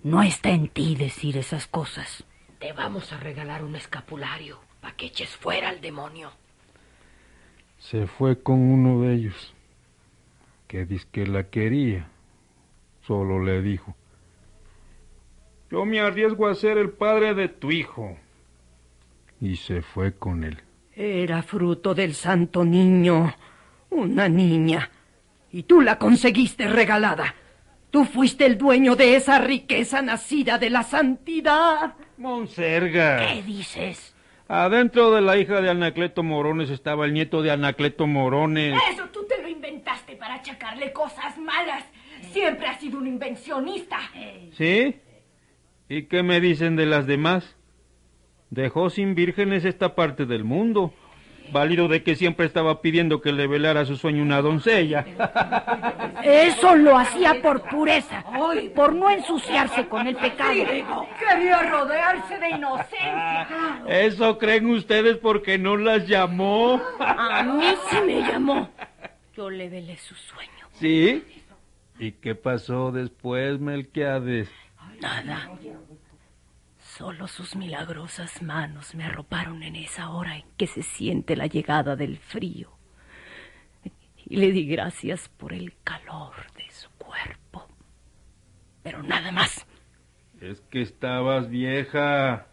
No 0.03 0.22
está 0.22 0.51
en 0.51 0.68
ti 0.68 0.96
decir 0.96 1.37
esas 1.38 1.66
cosas. 1.66 2.25
Te 2.59 2.72
vamos 2.72 3.12
a 3.12 3.18
regalar 3.18 3.64
un 3.64 3.77
escapulario 3.77 4.59
para 4.81 4.96
que 4.96 5.07
eches 5.07 5.31
fuera 5.31 5.70
al 5.70 5.81
demonio. 5.81 6.31
Se 7.79 8.07
fue 8.07 8.42
con 8.42 8.61
uno 8.61 9.03
de 9.03 9.14
ellos, 9.14 9.55
que 10.68 10.85
dice 10.85 11.07
que 11.11 11.27
la 11.27 11.44
quería. 11.44 12.09
Solo 13.07 13.42
le 13.42 13.62
dijo, 13.62 13.96
yo 15.70 15.87
me 15.87 16.01
arriesgo 16.01 16.48
a 16.48 16.55
ser 16.55 16.77
el 16.77 16.90
padre 16.90 17.35
de 17.35 17.48
tu 17.48 17.70
hijo. 17.70 18.18
Y 19.40 19.57
se 19.57 19.81
fue 19.81 20.12
con 20.12 20.44
él. 20.44 20.61
Era 20.94 21.42
fruto 21.42 21.94
del 21.94 22.14
santo 22.14 22.64
niño, 22.64 23.35
una 23.92 24.28
niña. 24.28 24.90
Y 25.50 25.64
tú 25.64 25.81
la 25.81 25.98
conseguiste 25.98 26.66
regalada. 26.68 27.35
Tú 27.90 28.05
fuiste 28.05 28.46
el 28.46 28.57
dueño 28.57 28.96
de 28.96 29.16
esa 29.16 29.38
riqueza 29.38 30.00
nacida 30.00 30.59
de 30.59 30.70
la 30.70 30.83
santidad. 30.83 31.94
Monserga. 32.16 33.26
¿Qué 33.26 33.42
dices? 33.42 34.14
Adentro 34.48 35.11
de 35.12 35.20
la 35.20 35.37
hija 35.37 35.61
de 35.61 35.70
Anacleto 35.70 36.22
Morones 36.22 36.70
estaba 36.70 37.05
el 37.05 37.12
nieto 37.12 37.42
de 37.42 37.50
Anacleto 37.50 38.07
Morones. 38.07 38.74
Eso 38.92 39.05
tú 39.12 39.24
te 39.26 39.40
lo 39.42 39.48
inventaste 39.48 40.16
para 40.16 40.35
achacarle 40.35 40.92
cosas 40.92 41.37
malas. 41.38 41.85
Siempre 42.33 42.66
has 42.66 42.81
sido 42.81 42.98
un 42.98 43.07
invencionista. 43.07 43.98
¿Sí? 44.57 44.96
¿Y 45.88 46.05
qué 46.05 46.22
me 46.22 46.40
dicen 46.40 46.76
de 46.76 46.87
las 46.87 47.07
demás? 47.07 47.57
Dejó 48.48 48.90
sin 48.90 49.14
vírgenes 49.14 49.64
esta 49.64 49.94
parte 49.94 50.26
del 50.26 50.44
mundo. 50.44 50.94
Válido 51.52 51.86
de 51.86 52.02
que 52.02 52.16
siempre 52.16 52.46
estaba 52.46 52.80
pidiendo 52.80 53.20
que 53.20 53.30
le 53.30 53.46
velara 53.46 53.84
su 53.84 53.96
sueño 53.96 54.22
una 54.22 54.40
doncella. 54.40 55.04
Eso 56.24 56.74
lo 56.76 56.96
hacía 56.96 57.42
por 57.42 57.62
pureza, 57.68 58.24
por 58.74 58.94
no 58.94 59.10
ensuciarse 59.10 59.86
con 59.86 60.06
el 60.06 60.16
pecado. 60.16 60.54
Quería 60.54 61.62
rodearse 61.70 62.38
de 62.38 62.50
inocencia. 62.50 63.82
Eso 63.86 64.38
creen 64.38 64.66
ustedes 64.66 65.18
porque 65.18 65.58
no 65.58 65.76
las 65.76 66.08
llamó. 66.08 66.80
A 66.98 67.42
mí 67.42 67.74
sí 67.90 67.96
me 68.06 68.20
llamó. 68.20 68.70
Yo 69.36 69.50
le 69.50 69.68
velé 69.68 69.96
su 69.98 70.14
sueño. 70.14 70.50
¿Sí? 70.72 71.22
¿Y 71.98 72.12
qué 72.12 72.34
pasó 72.34 72.92
después, 72.92 73.60
Melquiades? 73.60 74.48
Nada. 75.00 75.50
Solo 77.02 77.26
sus 77.26 77.56
milagrosas 77.56 78.42
manos 78.42 78.94
me 78.94 79.02
arroparon 79.02 79.64
en 79.64 79.74
esa 79.74 80.10
hora 80.10 80.36
en 80.36 80.44
que 80.56 80.68
se 80.68 80.84
siente 80.84 81.34
la 81.34 81.48
llegada 81.48 81.96
del 81.96 82.16
frío. 82.16 82.70
Y 84.24 84.36
le 84.36 84.52
di 84.52 84.68
gracias 84.68 85.28
por 85.28 85.52
el 85.52 85.74
calor 85.82 86.32
de 86.56 86.70
su 86.70 86.88
cuerpo. 86.90 87.66
Pero 88.84 89.02
nada 89.02 89.32
más. 89.32 89.66
Es 90.40 90.60
que 90.70 90.80
estabas 90.80 91.50
vieja. 91.50 92.46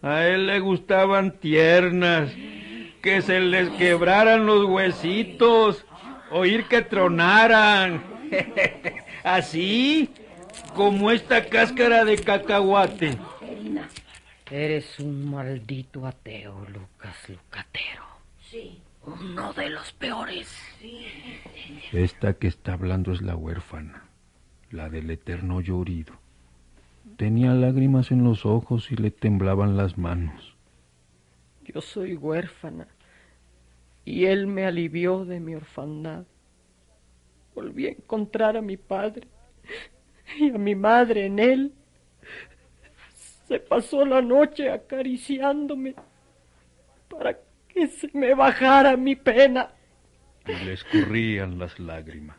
A 0.00 0.24
él 0.24 0.46
le 0.46 0.60
gustaban 0.60 1.38
tiernas, 1.40 2.32
que 3.02 3.20
se 3.20 3.40
les 3.40 3.68
quebraran 3.76 4.46
los 4.46 4.64
huesitos, 4.64 5.84
oír 6.30 6.64
que 6.64 6.80
tronaran. 6.80 8.02
Así 9.22 10.10
como 10.74 11.10
esta 11.10 11.46
cáscara 11.46 12.04
de 12.04 12.16
cacahuate. 12.16 13.18
Eres 14.50 14.98
un 14.98 15.30
maldito 15.30 16.06
ateo, 16.06 16.66
Lucas 16.72 17.28
Lucatero. 17.28 18.04
Sí. 18.50 18.80
Uno 19.04 19.52
de 19.52 19.70
los 19.70 19.92
peores. 19.92 20.54
Esta 21.92 22.34
que 22.34 22.46
está 22.46 22.74
hablando 22.74 23.12
es 23.12 23.22
la 23.22 23.36
huérfana, 23.36 24.04
la 24.70 24.88
del 24.90 25.10
eterno 25.10 25.60
llorido. 25.60 26.14
Tenía 27.16 27.52
lágrimas 27.54 28.10
en 28.10 28.24
los 28.24 28.46
ojos 28.46 28.92
y 28.92 28.96
le 28.96 29.10
temblaban 29.10 29.76
las 29.76 29.98
manos. 29.98 30.54
Yo 31.64 31.80
soy 31.80 32.16
huérfana 32.16 32.86
y 34.04 34.26
él 34.26 34.46
me 34.46 34.64
alivió 34.64 35.24
de 35.24 35.40
mi 35.40 35.54
orfandad. 35.54 36.24
Volví 37.54 37.86
a 37.86 37.90
encontrar 37.90 38.56
a 38.56 38.62
mi 38.62 38.76
padre 38.76 39.26
y 40.36 40.50
a 40.50 40.58
mi 40.58 40.74
madre 40.74 41.26
en 41.26 41.38
él. 41.38 41.72
Se 43.46 43.60
pasó 43.60 44.04
la 44.04 44.20
noche 44.20 44.70
acariciándome 44.70 45.94
para 47.08 47.38
que 47.68 47.86
se 47.86 48.10
me 48.12 48.34
bajara 48.34 48.96
mi 48.96 49.16
pena. 49.16 49.70
Y 50.46 50.64
le 50.64 50.74
escurrían 50.74 51.58
las 51.58 51.78
lágrimas. 51.78 52.36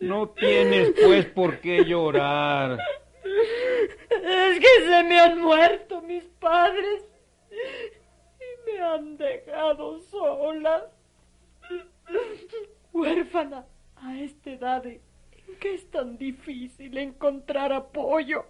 No 0.00 0.30
tienes 0.30 0.94
pues 1.02 1.26
por 1.26 1.60
qué 1.60 1.84
llorar. 1.84 2.78
Es 4.10 4.58
que 4.58 4.84
se 4.86 5.04
me 5.04 5.20
han 5.20 5.40
muerto 5.40 6.00
mis 6.02 6.24
padres 6.40 7.04
y 7.50 8.70
me 8.70 8.80
han 8.80 9.16
dejado 9.16 10.00
sola, 10.00 10.90
huérfana 12.92 13.66
a 13.96 14.18
esta 14.18 14.50
edad 14.50 14.86
en 14.86 15.00
que 15.58 15.74
es 15.74 15.90
tan 15.90 16.18
difícil 16.18 16.96
encontrar 16.98 17.72
apoyo. 17.72 18.44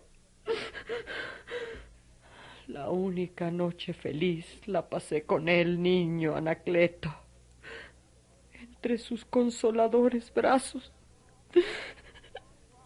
La 2.66 2.88
única 2.90 3.50
noche 3.50 3.92
feliz 3.92 4.60
la 4.66 4.88
pasé 4.88 5.24
con 5.24 5.48
el 5.48 5.82
niño 5.82 6.36
Anacleto, 6.36 7.12
entre 8.60 8.98
sus 8.98 9.24
consoladores 9.24 10.32
brazos. 10.32 10.92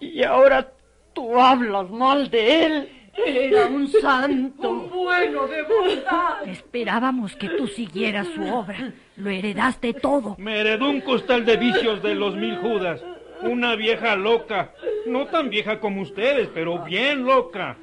Y 0.01 0.23
ahora 0.23 0.73
tú 1.13 1.39
hablas 1.39 1.91
mal 1.91 2.31
de 2.31 2.65
él. 2.65 2.89
Era 3.27 3.67
un 3.67 3.87
santo. 3.89 4.71
Un 4.71 4.91
bueno 4.91 5.47
de 5.47 5.63
bondad. 5.63 6.49
Esperábamos 6.49 7.37
que 7.37 7.49
tú 7.51 7.69
siguieras 7.69 8.27
su 8.29 8.43
obra. 8.43 8.93
Lo 9.17 9.31
heredaste 9.31 9.95
todo. 9.95 10.35
Me 10.39 10.61
heredó 10.61 10.91
un 10.91 11.01
costal 11.01 11.45
de 11.45 11.57
vicios 11.57 12.03
de 12.03 12.15
los 12.15 12.35
mil 12.35 12.57
judas. 12.57 13.05
Una 13.45 13.77
vieja 13.77 14.17
loca. 14.17 14.73
No 15.07 15.27
tan 15.27 15.51
vieja 15.51 15.81
como 15.81 16.03
ustedes, 16.03 16.49
pero 16.53 16.85
bien 16.85 17.25
loca. 17.25 17.77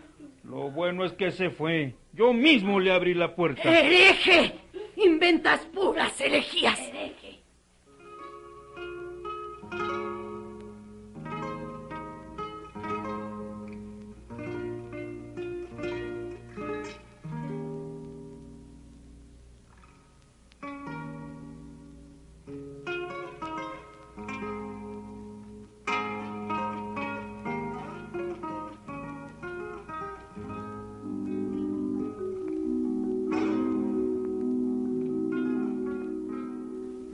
Lo 0.44 0.72
bueno 0.72 1.06
es 1.06 1.14
que 1.14 1.32
se 1.32 1.50
fue. 1.50 1.94
Yo 2.14 2.34
mismo 2.34 2.80
le 2.80 2.92
abrí 2.92 3.14
la 3.14 3.36
puerta. 3.36 3.64
¡Hereje! 3.64 4.54
Inventas 4.98 5.62
puras 5.74 6.20
herejías. 6.20 6.80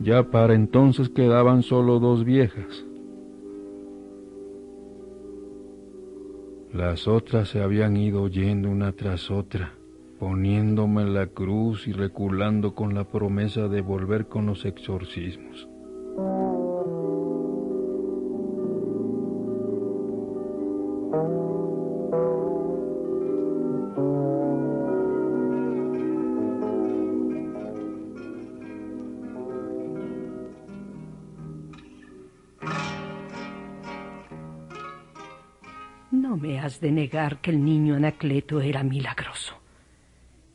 Ya 0.07 0.23
para 0.23 0.53
entonces 0.53 1.09
quedaban 1.09 1.63
solo 1.63 1.99
dos 1.99 2.23
viejas. 2.23 2.85
Las 6.71 7.09
otras 7.09 7.49
se 7.49 7.61
habían 7.61 7.97
ido 7.97 8.29
yendo 8.29 8.69
una 8.69 8.93
tras 8.93 9.29
otra, 9.29 9.73
poniéndome 10.17 11.03
la 11.03 11.27
cruz 11.27 11.89
y 11.89 11.91
reculando 11.91 12.73
con 12.73 12.95
la 12.95 13.03
promesa 13.03 13.67
de 13.67 13.81
volver 13.81 14.27
con 14.27 14.45
los 14.45 14.63
exorcismos. 14.63 15.67
De 36.79 36.91
negar 36.91 37.41
que 37.41 37.51
el 37.51 37.63
niño 37.63 37.95
Anacleto 37.95 38.61
era 38.61 38.83
milagroso. 38.83 39.55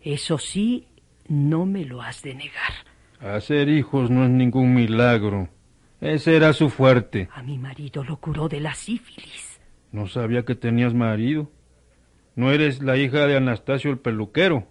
Eso 0.01 0.39
sí, 0.39 0.87
no 1.29 1.67
me 1.67 1.85
lo 1.85 2.01
has 2.03 2.23
de 2.23 2.35
negar. 2.35 2.73
Hacer 3.21 3.69
hijos 3.69 4.11
no 4.11 4.25
es 4.25 4.31
ningún 4.31 4.75
milagro. 4.75 5.49
Ese 6.01 6.37
era 6.37 6.53
su 6.53 6.71
fuerte. 6.71 7.29
A 7.33 7.43
mi 7.43 7.59
marido 7.59 8.03
lo 8.03 8.17
curó 8.17 8.49
de 8.49 8.61
la 8.61 8.75
sífilis. 8.75 9.61
No 9.93 10.07
sabía 10.09 10.45
que 10.45 10.55
tenías 10.55 10.95
marido. 10.95 11.51
No 12.35 12.51
eres 12.51 12.83
la 12.83 12.97
hija 12.97 13.27
de 13.27 13.37
Anastasio 13.37 13.91
el 13.91 13.99
peluquero. 13.99 14.67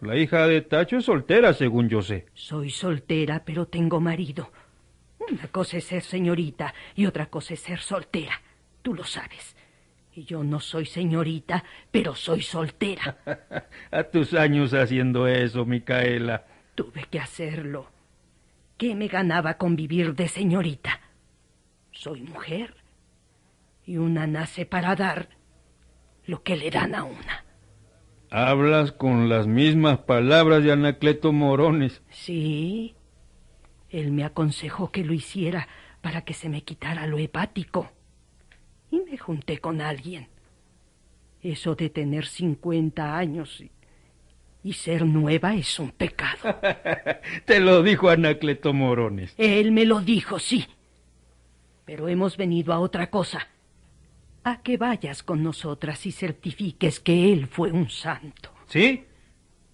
La 0.00 0.16
hija 0.16 0.46
de 0.46 0.60
Tacho 0.60 0.98
es 0.98 1.06
soltera, 1.06 1.54
según 1.54 1.88
yo 1.88 2.02
sé. 2.02 2.26
Soy 2.34 2.70
soltera, 2.70 3.44
pero 3.44 3.66
tengo 3.66 4.00
marido. 4.00 4.52
Una 5.18 5.48
cosa 5.48 5.78
es 5.78 5.84
ser 5.84 6.02
señorita 6.02 6.74
y 6.94 7.06
otra 7.06 7.26
cosa 7.26 7.54
es 7.54 7.60
ser 7.60 7.80
soltera. 7.80 8.40
Tú 8.82 8.94
lo 8.94 9.04
sabes. 9.04 9.55
Y 10.16 10.24
yo 10.24 10.42
no 10.42 10.60
soy 10.60 10.86
señorita, 10.86 11.62
pero 11.90 12.14
soy 12.14 12.40
soltera. 12.40 13.18
A 13.90 14.04
tus 14.04 14.32
años 14.32 14.72
haciendo 14.72 15.26
eso, 15.26 15.66
Micaela. 15.66 16.46
Tuve 16.74 17.04
que 17.10 17.20
hacerlo. 17.20 17.90
¿Qué 18.78 18.94
me 18.94 19.08
ganaba 19.08 19.58
con 19.58 19.76
vivir 19.76 20.14
de 20.14 20.28
señorita? 20.28 21.00
Soy 21.92 22.22
mujer. 22.22 22.76
Y 23.84 23.98
una 23.98 24.26
nace 24.26 24.64
para 24.64 24.96
dar 24.96 25.28
lo 26.24 26.42
que 26.42 26.56
le 26.56 26.70
dan 26.70 26.94
a 26.94 27.04
una. 27.04 27.44
Hablas 28.30 28.92
con 28.92 29.28
las 29.28 29.46
mismas 29.46 29.98
palabras 29.98 30.64
de 30.64 30.72
Anacleto 30.72 31.34
Morones. 31.34 32.02
Sí. 32.08 32.96
Él 33.90 34.12
me 34.12 34.24
aconsejó 34.24 34.90
que 34.90 35.04
lo 35.04 35.12
hiciera 35.12 35.68
para 36.00 36.22
que 36.22 36.32
se 36.32 36.48
me 36.48 36.62
quitara 36.62 37.06
lo 37.06 37.18
hepático. 37.18 37.92
Y 38.90 39.00
me 39.00 39.18
junté 39.18 39.58
con 39.58 39.80
alguien. 39.80 40.28
Eso 41.42 41.74
de 41.74 41.90
tener 41.90 42.26
cincuenta 42.26 43.16
años 43.16 43.60
y, 43.60 43.70
y 44.62 44.72
ser 44.72 45.04
nueva 45.04 45.54
es 45.54 45.78
un 45.78 45.90
pecado. 45.90 46.58
Te 47.44 47.60
lo 47.60 47.82
dijo 47.82 48.08
Anacleto 48.08 48.72
Morones. 48.72 49.34
Él 49.38 49.72
me 49.72 49.84
lo 49.84 50.00
dijo, 50.00 50.38
sí. 50.38 50.66
Pero 51.84 52.08
hemos 52.08 52.36
venido 52.36 52.72
a 52.72 52.80
otra 52.80 53.10
cosa. 53.10 53.46
A 54.42 54.62
que 54.62 54.76
vayas 54.76 55.22
con 55.22 55.42
nosotras 55.42 56.04
y 56.06 56.12
certifiques 56.12 57.00
que 57.00 57.32
él 57.32 57.46
fue 57.46 57.70
un 57.70 57.90
santo. 57.90 58.50
¿Sí? 58.66 59.04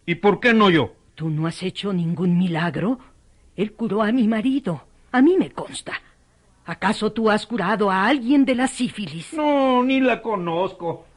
¿Y 0.05 0.17
por 0.17 0.41
qué 0.41 0.53
no 0.53 0.69
yo? 0.71 0.95
¿Tú 1.15 1.31
no 1.31 1.47
has 1.47 1.63
hecho 1.63 1.93
ningún 1.93 2.37
milagro? 2.37 2.99
Él 3.57 3.73
curó 3.73 4.03
a 4.03 4.13
mi 4.13 4.27
marido. 4.29 4.85
A 5.13 5.23
mí 5.23 5.37
me 5.39 5.51
consta. 5.51 6.01
¿Acaso 6.65 7.13
tú 7.13 7.31
has 7.31 7.47
curado 7.47 7.91
a 7.91 8.07
alguien 8.07 8.45
de 8.45 8.55
la 8.55 8.69
sífilis? 8.69 9.33
No, 9.33 9.83
ni 9.83 10.01
la 10.01 10.23
conozco. 10.23 11.07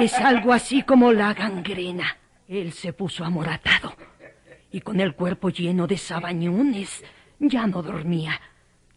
Es 0.00 0.14
algo 0.14 0.52
así 0.52 0.82
como 0.82 1.12
la 1.12 1.32
gangrena. 1.34 2.16
Él 2.48 2.72
se 2.72 2.92
puso 2.92 3.24
amoratado 3.24 3.94
y 4.72 4.80
con 4.80 5.00
el 5.00 5.14
cuerpo 5.14 5.50
lleno 5.50 5.86
de 5.86 5.96
sabañones. 5.96 7.04
Ya 7.38 7.66
no 7.66 7.80
dormía. 7.80 8.40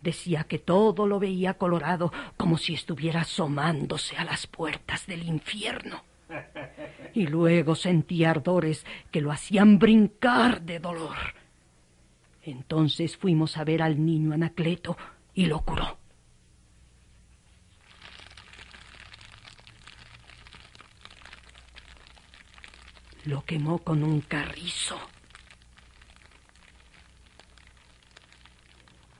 Decía 0.01 0.45
que 0.45 0.57
todo 0.57 1.05
lo 1.05 1.19
veía 1.19 1.55
colorado 1.55 2.11
como 2.35 2.57
si 2.57 2.73
estuviera 2.73 3.21
asomándose 3.21 4.17
a 4.17 4.25
las 4.25 4.47
puertas 4.47 5.05
del 5.05 5.23
infierno. 5.23 6.03
Y 7.13 7.27
luego 7.27 7.75
sentía 7.75 8.31
ardores 8.31 8.85
que 9.11 9.21
lo 9.21 9.31
hacían 9.31 9.79
brincar 9.79 10.61
de 10.61 10.79
dolor. 10.79 11.15
Entonces 12.47 13.17
fuimos 13.17 13.57
a 13.57 13.65
ver 13.65 13.81
al 13.81 14.05
niño 14.05 14.31
Anacleto 14.31 14.95
y 15.33 15.47
lo 15.47 15.59
curó. 15.59 15.97
Lo 23.25 23.43
quemó 23.43 23.79
con 23.79 24.01
un 24.01 24.21
carrizo. 24.21 24.97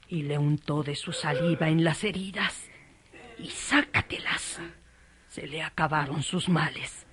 Y 0.08 0.24
le 0.24 0.38
untó 0.38 0.84
de 0.84 0.96
su 0.96 1.12
saliva 1.12 1.68
en 1.68 1.84
las 1.84 2.06
heridas. 2.06 2.70
Y 3.40 3.50
sácatelas. 3.50 4.62
Se 5.28 5.48
le 5.48 5.64
acabaron 5.64 6.24
sus 6.24 6.48
males. 6.48 7.06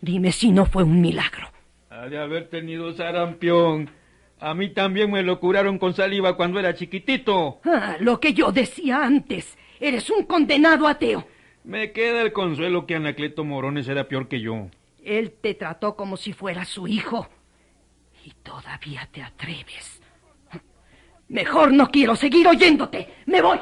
Dime 0.00 0.32
si 0.32 0.50
no 0.50 0.64
fue 0.64 0.82
un 0.82 1.02
milagro. 1.02 1.52
Ha 1.90 2.08
de 2.08 2.16
haber 2.16 2.48
tenido 2.48 2.94
sarampión. 2.94 3.90
A 4.44 4.52
mí 4.52 4.68
también 4.68 5.10
me 5.10 5.22
lo 5.22 5.40
curaron 5.40 5.78
con 5.78 5.94
saliva 5.94 6.36
cuando 6.36 6.60
era 6.60 6.74
chiquitito. 6.74 7.60
Ah, 7.64 7.96
lo 7.98 8.20
que 8.20 8.34
yo 8.34 8.52
decía 8.52 9.02
antes. 9.02 9.56
Eres 9.80 10.10
un 10.10 10.26
condenado 10.26 10.86
ateo. 10.86 11.26
Me 11.64 11.92
queda 11.92 12.20
el 12.20 12.34
consuelo 12.34 12.84
que 12.84 12.94
Anacleto 12.94 13.42
Morones 13.42 13.88
era 13.88 14.06
peor 14.06 14.28
que 14.28 14.42
yo. 14.42 14.68
Él 15.02 15.32
te 15.40 15.54
trató 15.54 15.96
como 15.96 16.18
si 16.18 16.34
fuera 16.34 16.66
su 16.66 16.86
hijo. 16.86 17.26
Y 18.22 18.32
todavía 18.42 19.08
te 19.10 19.22
atreves. 19.22 20.02
Mejor 21.28 21.72
no 21.72 21.88
quiero 21.90 22.14
seguir 22.14 22.46
oyéndote. 22.46 23.14
Me 23.24 23.40
voy. 23.40 23.58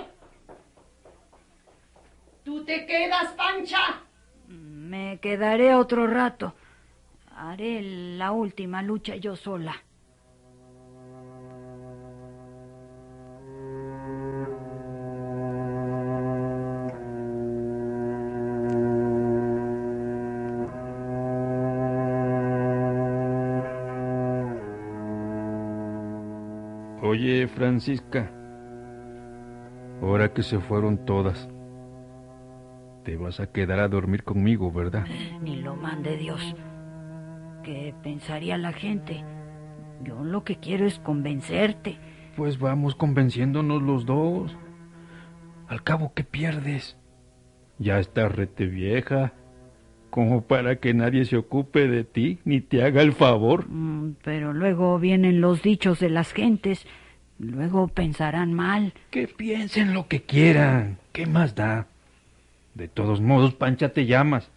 ¿Tú 2.42 2.64
te 2.64 2.86
quedas, 2.86 3.32
Pancha? 3.34 4.00
Me 4.48 5.20
quedaré 5.20 5.76
otro 5.76 6.08
rato. 6.08 6.56
Haré 7.36 7.82
la 8.16 8.32
última 8.32 8.82
lucha 8.82 9.14
yo 9.14 9.36
sola. 9.36 9.80
Oye, 27.12 27.46
Francisca, 27.46 28.30
ahora 30.00 30.32
que 30.32 30.42
se 30.42 30.58
fueron 30.60 31.04
todas, 31.04 31.46
te 33.04 33.18
vas 33.18 33.38
a 33.38 33.52
quedar 33.52 33.80
a 33.80 33.88
dormir 33.88 34.24
conmigo, 34.24 34.72
¿verdad? 34.72 35.04
Ni 35.42 35.56
lo 35.56 35.76
mande 35.76 36.16
Dios. 36.16 36.56
¿Qué 37.64 37.94
pensaría 38.02 38.56
la 38.56 38.72
gente? 38.72 39.26
Yo 40.02 40.24
lo 40.24 40.42
que 40.42 40.56
quiero 40.56 40.86
es 40.86 41.00
convencerte. 41.00 41.98
Pues 42.34 42.58
vamos 42.58 42.94
convenciéndonos 42.94 43.82
los 43.82 44.06
dos. 44.06 44.56
Al 45.68 45.82
cabo, 45.82 46.14
¿qué 46.14 46.24
pierdes? 46.24 46.96
Ya 47.78 47.98
estás 47.98 48.34
rete 48.34 48.64
vieja, 48.64 49.34
como 50.08 50.44
para 50.44 50.76
que 50.76 50.94
nadie 50.94 51.26
se 51.26 51.36
ocupe 51.36 51.88
de 51.88 52.04
ti 52.04 52.38
ni 52.46 52.62
te 52.62 52.82
haga 52.82 53.02
el 53.02 53.12
favor. 53.12 53.68
Mm, 53.68 54.14
Pero 54.24 54.54
luego 54.54 54.98
vienen 54.98 55.42
los 55.42 55.60
dichos 55.60 56.00
de 56.00 56.08
las 56.08 56.32
gentes. 56.32 56.86
Luego 57.43 57.88
pensarán 57.88 58.53
mal. 58.53 58.95
Que 59.11 59.26
piensen 59.26 59.95
lo 59.95 60.07
que 60.07 60.22
quieran. 60.22 60.99
¿Qué 61.11 61.26
más 61.26 61.57
da? 61.57 61.88
De 62.74 62.86
todos 62.86 63.20
modos, 63.20 63.53
Pancha 63.55 63.88
te 63.88 64.07
llamas. 64.07 64.49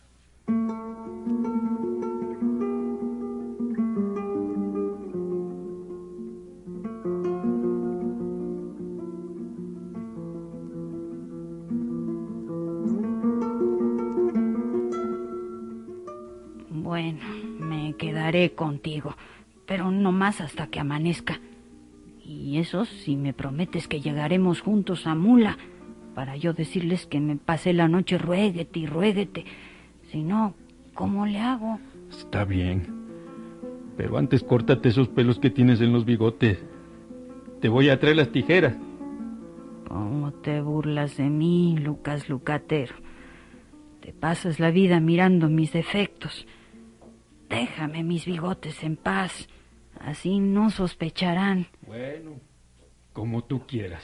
Bueno, 16.69 17.25
me 17.57 17.95
quedaré 17.97 18.51
contigo, 18.51 19.17
pero 19.65 19.89
no 19.89 20.11
más 20.11 20.39
hasta 20.39 20.67
que 20.67 20.79
amanezca. 20.79 21.39
Si 22.65 23.15
me 23.15 23.33
prometes 23.33 23.87
que 23.87 24.01
llegaremos 24.01 24.61
juntos 24.61 25.05
a 25.07 25.15
Mula, 25.15 25.57
para 26.15 26.35
yo 26.35 26.53
decirles 26.53 27.05
que 27.05 27.19
me 27.19 27.35
pasé 27.35 27.73
la 27.73 27.87
noche 27.87 28.17
ruéguete 28.17 28.79
y 28.79 28.85
ruéguete. 28.87 29.45
Si 30.11 30.23
no, 30.23 30.55
¿cómo 30.93 31.25
le 31.25 31.39
hago? 31.39 31.79
Está 32.09 32.45
bien. 32.45 32.87
Pero 33.97 34.17
antes 34.17 34.43
córtate 34.43 34.89
esos 34.89 35.07
pelos 35.09 35.39
que 35.39 35.49
tienes 35.49 35.81
en 35.81 35.93
los 35.93 36.05
bigotes. 36.05 36.57
Te 37.61 37.69
voy 37.69 37.89
a 37.89 37.99
traer 37.99 38.15
las 38.15 38.31
tijeras. 38.31 38.75
¿Cómo 39.87 40.31
te 40.31 40.61
burlas 40.61 41.17
de 41.17 41.29
mí, 41.29 41.77
Lucas 41.77 42.29
Lucatero? 42.29 42.95
Te 44.01 44.11
pasas 44.11 44.59
la 44.59 44.71
vida 44.71 44.99
mirando 44.99 45.49
mis 45.49 45.71
defectos. 45.73 46.45
Déjame 47.49 48.03
mis 48.03 48.25
bigotes 48.25 48.83
en 48.83 48.97
paz. 48.97 49.47
Así 49.99 50.39
no 50.39 50.69
sospecharán. 50.69 51.67
Bueno, 51.87 52.39
como 53.15 53.45
tú 53.45 53.65
quieras. 53.65 54.03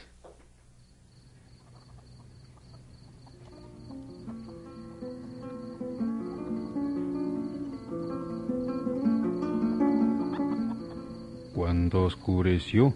Cuando 11.54 12.06
oscureció, 12.06 12.94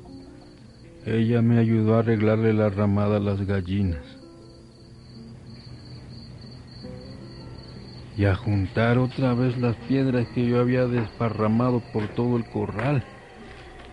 ella 1.05 1.41
me 1.41 1.59
ayudó 1.59 1.95
a 1.95 1.99
arreglarle 1.99 2.53
la 2.53 2.69
ramada 2.69 3.17
a 3.17 3.19
las 3.19 3.45
gallinas. 3.45 4.05
Y 8.15 8.23
a 8.23 8.35
juntar 8.35 8.97
otra 8.97 9.33
vez 9.33 9.57
las 9.57 9.75
piedras 9.75 10.25
que 10.29 10.47
yo 10.47 10.61
había 10.61 10.87
desparramado 10.87 11.81
por 11.91 12.07
todo 12.15 12.37
el 12.37 12.45
corral, 12.45 13.03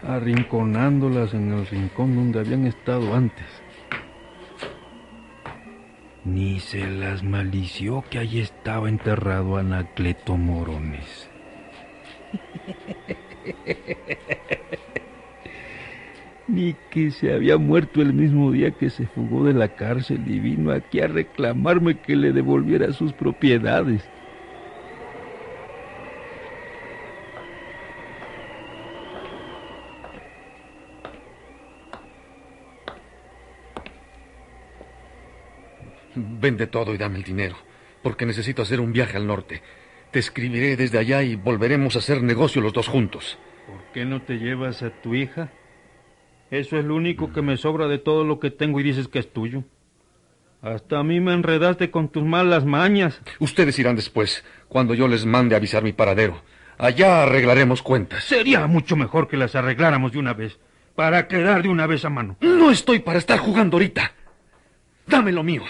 arrinconándolas 0.06 1.34
en 1.34 1.52
el 1.52 1.66
rincón 1.66 2.16
donde 2.16 2.40
habían 2.40 2.66
estado 2.66 3.14
antes. 3.14 3.46
Ni 6.24 6.60
se 6.60 6.86
las 6.86 7.24
malició 7.24 8.04
que 8.08 8.18
allí 8.18 8.40
estaba 8.40 8.88
enterrado 8.88 9.56
Anacleto 9.56 10.36
Morones. 10.36 11.28
Ni 16.48 16.74
que 16.90 17.10
se 17.10 17.32
había 17.32 17.56
muerto 17.56 18.02
el 18.02 18.12
mismo 18.12 18.52
día 18.52 18.72
que 18.72 18.90
se 18.90 19.06
fugó 19.06 19.44
de 19.44 19.54
la 19.54 19.68
cárcel 19.68 20.22
y 20.26 20.38
vino 20.38 20.72
aquí 20.72 21.00
a 21.00 21.06
reclamarme 21.06 21.98
que 21.98 22.14
le 22.14 22.32
devolviera 22.32 22.92
sus 22.92 23.12
propiedades. 23.12 24.06
Vende 36.14 36.66
todo 36.66 36.94
y 36.94 36.98
dame 36.98 37.18
el 37.18 37.24
dinero, 37.24 37.56
porque 38.02 38.26
necesito 38.26 38.62
hacer 38.62 38.80
un 38.80 38.92
viaje 38.92 39.16
al 39.16 39.26
norte. 39.26 39.62
Te 40.10 40.18
escribiré 40.18 40.76
desde 40.76 40.98
allá 40.98 41.22
y 41.22 41.36
volveremos 41.36 41.96
a 41.96 42.00
hacer 42.00 42.22
negocio 42.22 42.60
los 42.60 42.72
dos 42.72 42.88
juntos. 42.88 43.38
¿Por 43.66 43.82
qué 43.94 44.04
no 44.04 44.22
te 44.22 44.38
llevas 44.38 44.82
a 44.82 44.90
tu 44.90 45.14
hija? 45.14 45.50
Eso 46.50 46.76
es 46.78 46.84
lo 46.84 46.94
único 46.96 47.32
que 47.32 47.40
me 47.40 47.56
sobra 47.56 47.88
de 47.88 47.98
todo 47.98 48.24
lo 48.24 48.38
que 48.38 48.50
tengo 48.50 48.78
y 48.78 48.82
dices 48.82 49.08
que 49.08 49.18
es 49.20 49.32
tuyo. 49.32 49.64
Hasta 50.60 50.98
a 50.98 51.02
mí 51.02 51.18
me 51.18 51.32
enredaste 51.32 51.90
con 51.90 52.08
tus 52.08 52.22
malas 52.22 52.64
mañas. 52.64 53.20
Ustedes 53.40 53.78
irán 53.78 53.96
después, 53.96 54.44
cuando 54.68 54.94
yo 54.94 55.08
les 55.08 55.24
mande 55.24 55.56
avisar 55.56 55.82
mi 55.82 55.92
paradero. 55.92 56.42
Allá 56.78 57.22
arreglaremos 57.22 57.82
cuentas. 57.82 58.24
Sería 58.24 58.66
mucho 58.66 58.96
mejor 58.96 59.28
que 59.28 59.36
las 59.36 59.54
arregláramos 59.54 60.12
de 60.12 60.18
una 60.18 60.34
vez, 60.34 60.58
para 60.94 61.26
quedar 61.26 61.62
de 61.62 61.68
una 61.68 61.86
vez 61.86 62.04
a 62.04 62.10
mano. 62.10 62.36
No 62.40 62.70
estoy 62.70 62.98
para 62.98 63.18
estar 63.18 63.38
jugando 63.38 63.76
ahorita. 63.76 64.12
Dame 65.06 65.32
lo 65.32 65.42
mío. 65.42 65.62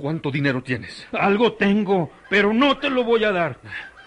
¿Cuánto 0.00 0.30
dinero 0.30 0.62
tienes? 0.62 1.06
Algo 1.12 1.52
tengo, 1.52 2.10
pero 2.30 2.54
no 2.54 2.78
te 2.78 2.88
lo 2.88 3.04
voy 3.04 3.24
a 3.24 3.32
dar. 3.32 3.58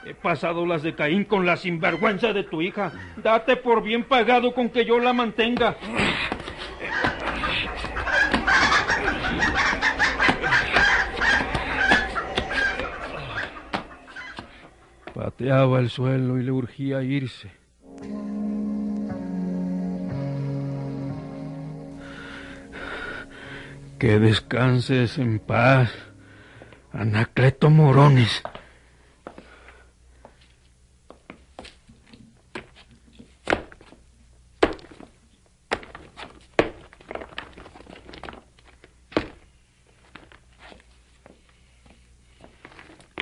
He 0.05 0.15
pasado 0.15 0.65
las 0.65 0.81
de 0.81 0.95
Caín 0.95 1.23
con 1.23 1.45
la 1.45 1.55
sinvergüenza 1.55 2.33
de 2.33 2.43
tu 2.43 2.61
hija. 2.61 2.91
Date 3.17 3.57
por 3.57 3.83
bien 3.83 4.03
pagado 4.03 4.53
con 4.53 4.69
que 4.69 4.85
yo 4.85 4.99
la 4.99 5.13
mantenga. 5.13 5.77
Pateaba 15.13 15.79
el 15.79 15.89
suelo 15.91 16.39
y 16.39 16.43
le 16.43 16.51
urgía 16.51 17.03
irse. 17.03 17.51
Que 24.03 24.19
descanses 24.19 25.17
en 25.17 25.39
paz, 25.39 25.89
Anacleto 26.91 27.69
Morones. 27.69 28.43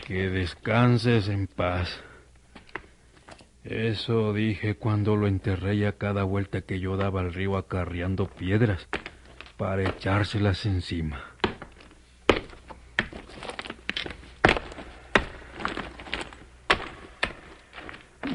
Que 0.07 0.29
descanses 0.31 1.27
en 1.27 1.45
paz. 1.45 2.01
Eso 3.63 4.33
dije 4.33 4.77
cuando 4.77 5.15
lo 5.15 5.27
enterré 5.27 5.85
a 5.85 5.99
cada 5.99 6.23
vuelta 6.23 6.61
que 6.61 6.79
yo 6.79 6.97
daba 6.97 7.21
al 7.21 7.35
río 7.35 7.55
acarreando 7.55 8.25
piedras 8.27 8.87
para 9.61 9.83
echárselas 9.83 10.65
encima. 10.65 11.21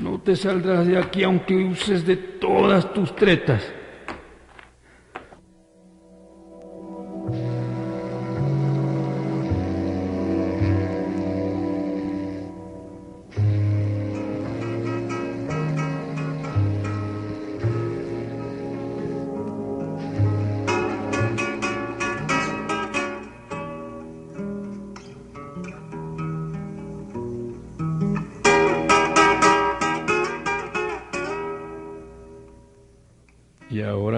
No 0.01 0.21
te 0.21 0.37
saldrás 0.37 0.87
de 0.87 0.97
aquí 0.97 1.25
aunque 1.25 1.57
uses 1.57 2.07
de 2.07 2.17
todas 2.17 2.95
tus 2.95 3.17
tretas. 3.17 3.69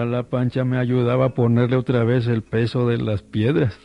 La 0.09 0.23
pancha 0.23 0.65
me 0.65 0.77
ayudaba 0.77 1.25
a 1.25 1.33
ponerle 1.33 1.77
otra 1.77 2.03
vez 2.03 2.27
el 2.27 2.41
peso 2.41 2.87
de 2.87 2.97
las 2.97 3.21
piedras, 3.21 3.79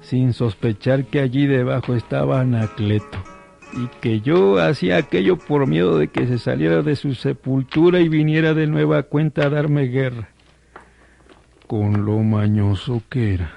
sin 0.00 0.32
sospechar 0.32 1.04
que 1.04 1.20
allí 1.20 1.46
debajo 1.46 1.94
estaba 1.94 2.40
Anacleto, 2.40 3.22
y 3.72 3.86
que 4.00 4.20
yo 4.20 4.58
hacía 4.58 4.96
aquello 4.96 5.36
por 5.36 5.66
miedo 5.66 5.98
de 5.98 6.08
que 6.08 6.26
se 6.26 6.38
saliera 6.38 6.82
de 6.82 6.96
su 6.96 7.14
sepultura 7.14 8.00
y 8.00 8.08
viniera 8.08 8.54
de 8.54 8.66
nueva 8.66 9.04
cuenta 9.04 9.46
a 9.46 9.50
darme 9.50 9.84
guerra, 9.84 10.30
con 11.66 12.04
lo 12.04 12.18
mañoso 12.18 13.02
que 13.08 13.34
era. 13.34 13.52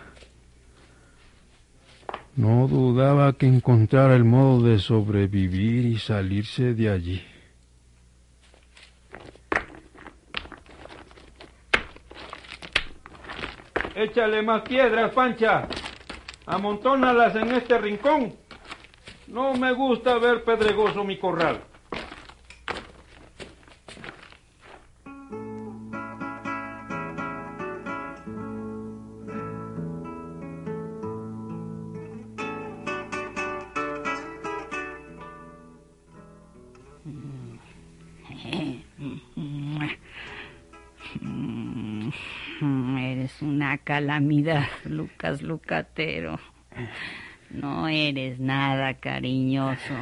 No 2.36 2.68
dudaba 2.68 3.34
que 3.34 3.48
encontrara 3.48 4.16
el 4.16 4.24
modo 4.24 4.64
de 4.64 4.80
sobrevivir 4.80 5.86
y 5.86 5.98
salirse 5.98 6.74
de 6.74 6.90
allí. 6.90 7.22
Échale 14.00 14.42
más 14.42 14.62
piedras, 14.62 15.12
Pancha. 15.12 15.68
Amontónalas 16.46 17.36
en 17.36 17.52
este 17.52 17.78
rincón. 17.78 18.34
No 19.28 19.54
me 19.56 19.74
gusta 19.74 20.18
ver 20.18 20.46
pedregoso 20.46 21.04
mi 21.04 21.20
corral. 21.20 21.60
Eres 43.30 43.42
una 43.44 43.78
calamidad, 43.78 44.66
Lucas 44.86 45.44
Lucatero. 45.44 46.40
No 47.52 47.88
eres 47.88 48.40
nada 48.40 48.96
cariñoso. 48.96 49.94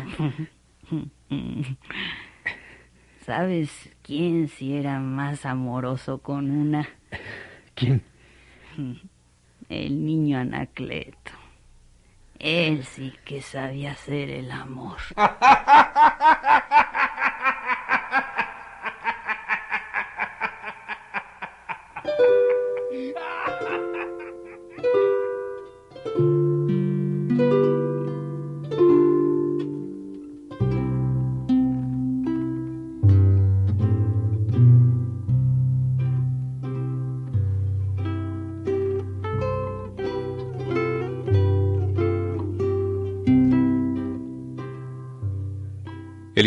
¿Sabes 3.26 3.90
quién 4.02 4.48
si 4.48 4.78
era 4.78 5.00
más 5.00 5.46
amoroso 5.46 6.20
con 6.20 6.50
una? 6.52 6.88
¿Quién? 7.76 8.02
El 9.68 10.06
niño 10.06 10.40
Anacleto. 10.40 11.32
Él 12.40 12.86
sí 12.86 13.14
que 13.26 13.42
sabía 13.42 13.92
hacer 13.92 14.30
el 14.30 14.52
amor. 14.52 15.00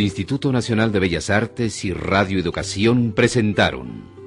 Instituto 0.00 0.52
Nacional 0.52 0.92
de 0.92 0.98
Bellas 0.98 1.30
Artes 1.30 1.84
y 1.84 1.92
Radio 1.92 2.38
Educación 2.38 3.12
presentaron 3.12 4.20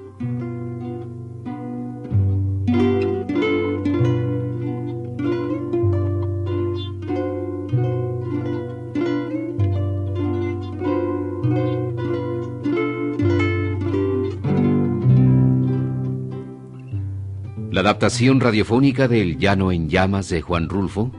La 17.71 17.81
adaptación 17.81 18.39
radiofónica 18.39 19.07
del 19.07 19.39
Llano 19.39 19.71
en 19.71 19.89
Llamas 19.89 20.29
de 20.29 20.41
Juan 20.41 20.69
Rulfo, 20.69 21.11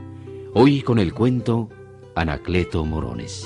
hoy 0.53 0.81
con 0.81 0.99
el 0.99 1.13
cuento 1.13 1.69
Anacleto 2.15 2.85
Morones. 2.85 3.45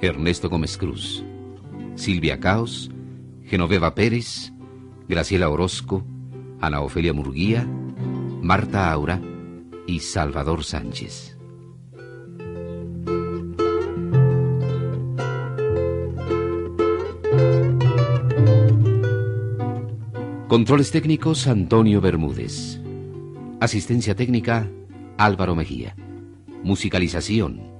Ernesto 0.00 0.50
Gómez 0.50 0.76
Cruz, 0.76 1.22
Silvia 1.94 2.40
Caos, 2.40 2.90
Genoveva 3.44 3.94
Pérez, 3.94 4.52
Graciela 5.08 5.48
Orozco, 5.48 6.04
Ana 6.60 6.80
Ofelia 6.80 7.12
Murguía, 7.12 7.64
Marta 8.42 8.90
Aura 8.90 9.20
y 9.86 10.00
Salvador 10.00 10.64
Sánchez. 10.64 11.38
Controles 20.48 20.90
técnicos 20.90 21.46
Antonio 21.46 22.00
Bermúdez. 22.00 22.80
Asistencia 23.60 24.16
técnica 24.16 24.68
Álvaro 25.18 25.54
Mejía. 25.54 25.94
Musicalización 26.64 27.73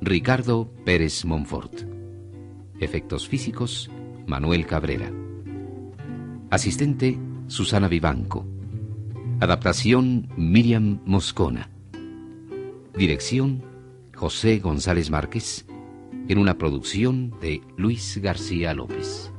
Ricardo 0.00 0.70
Pérez 0.84 1.24
Monfort. 1.24 1.80
Efectos 2.78 3.26
físicos 3.28 3.90
Manuel 4.26 4.66
Cabrera. 4.66 5.10
Asistente 6.50 7.18
Susana 7.46 7.88
Vivanco. 7.88 8.46
Adaptación 9.40 10.28
Miriam 10.36 11.00
Moscona. 11.06 11.70
Dirección 12.94 13.62
José 14.14 14.58
González 14.58 15.10
Márquez 15.10 15.66
en 16.28 16.38
una 16.38 16.58
producción 16.58 17.34
de 17.40 17.62
Luis 17.76 18.18
García 18.18 18.74
López. 18.74 19.32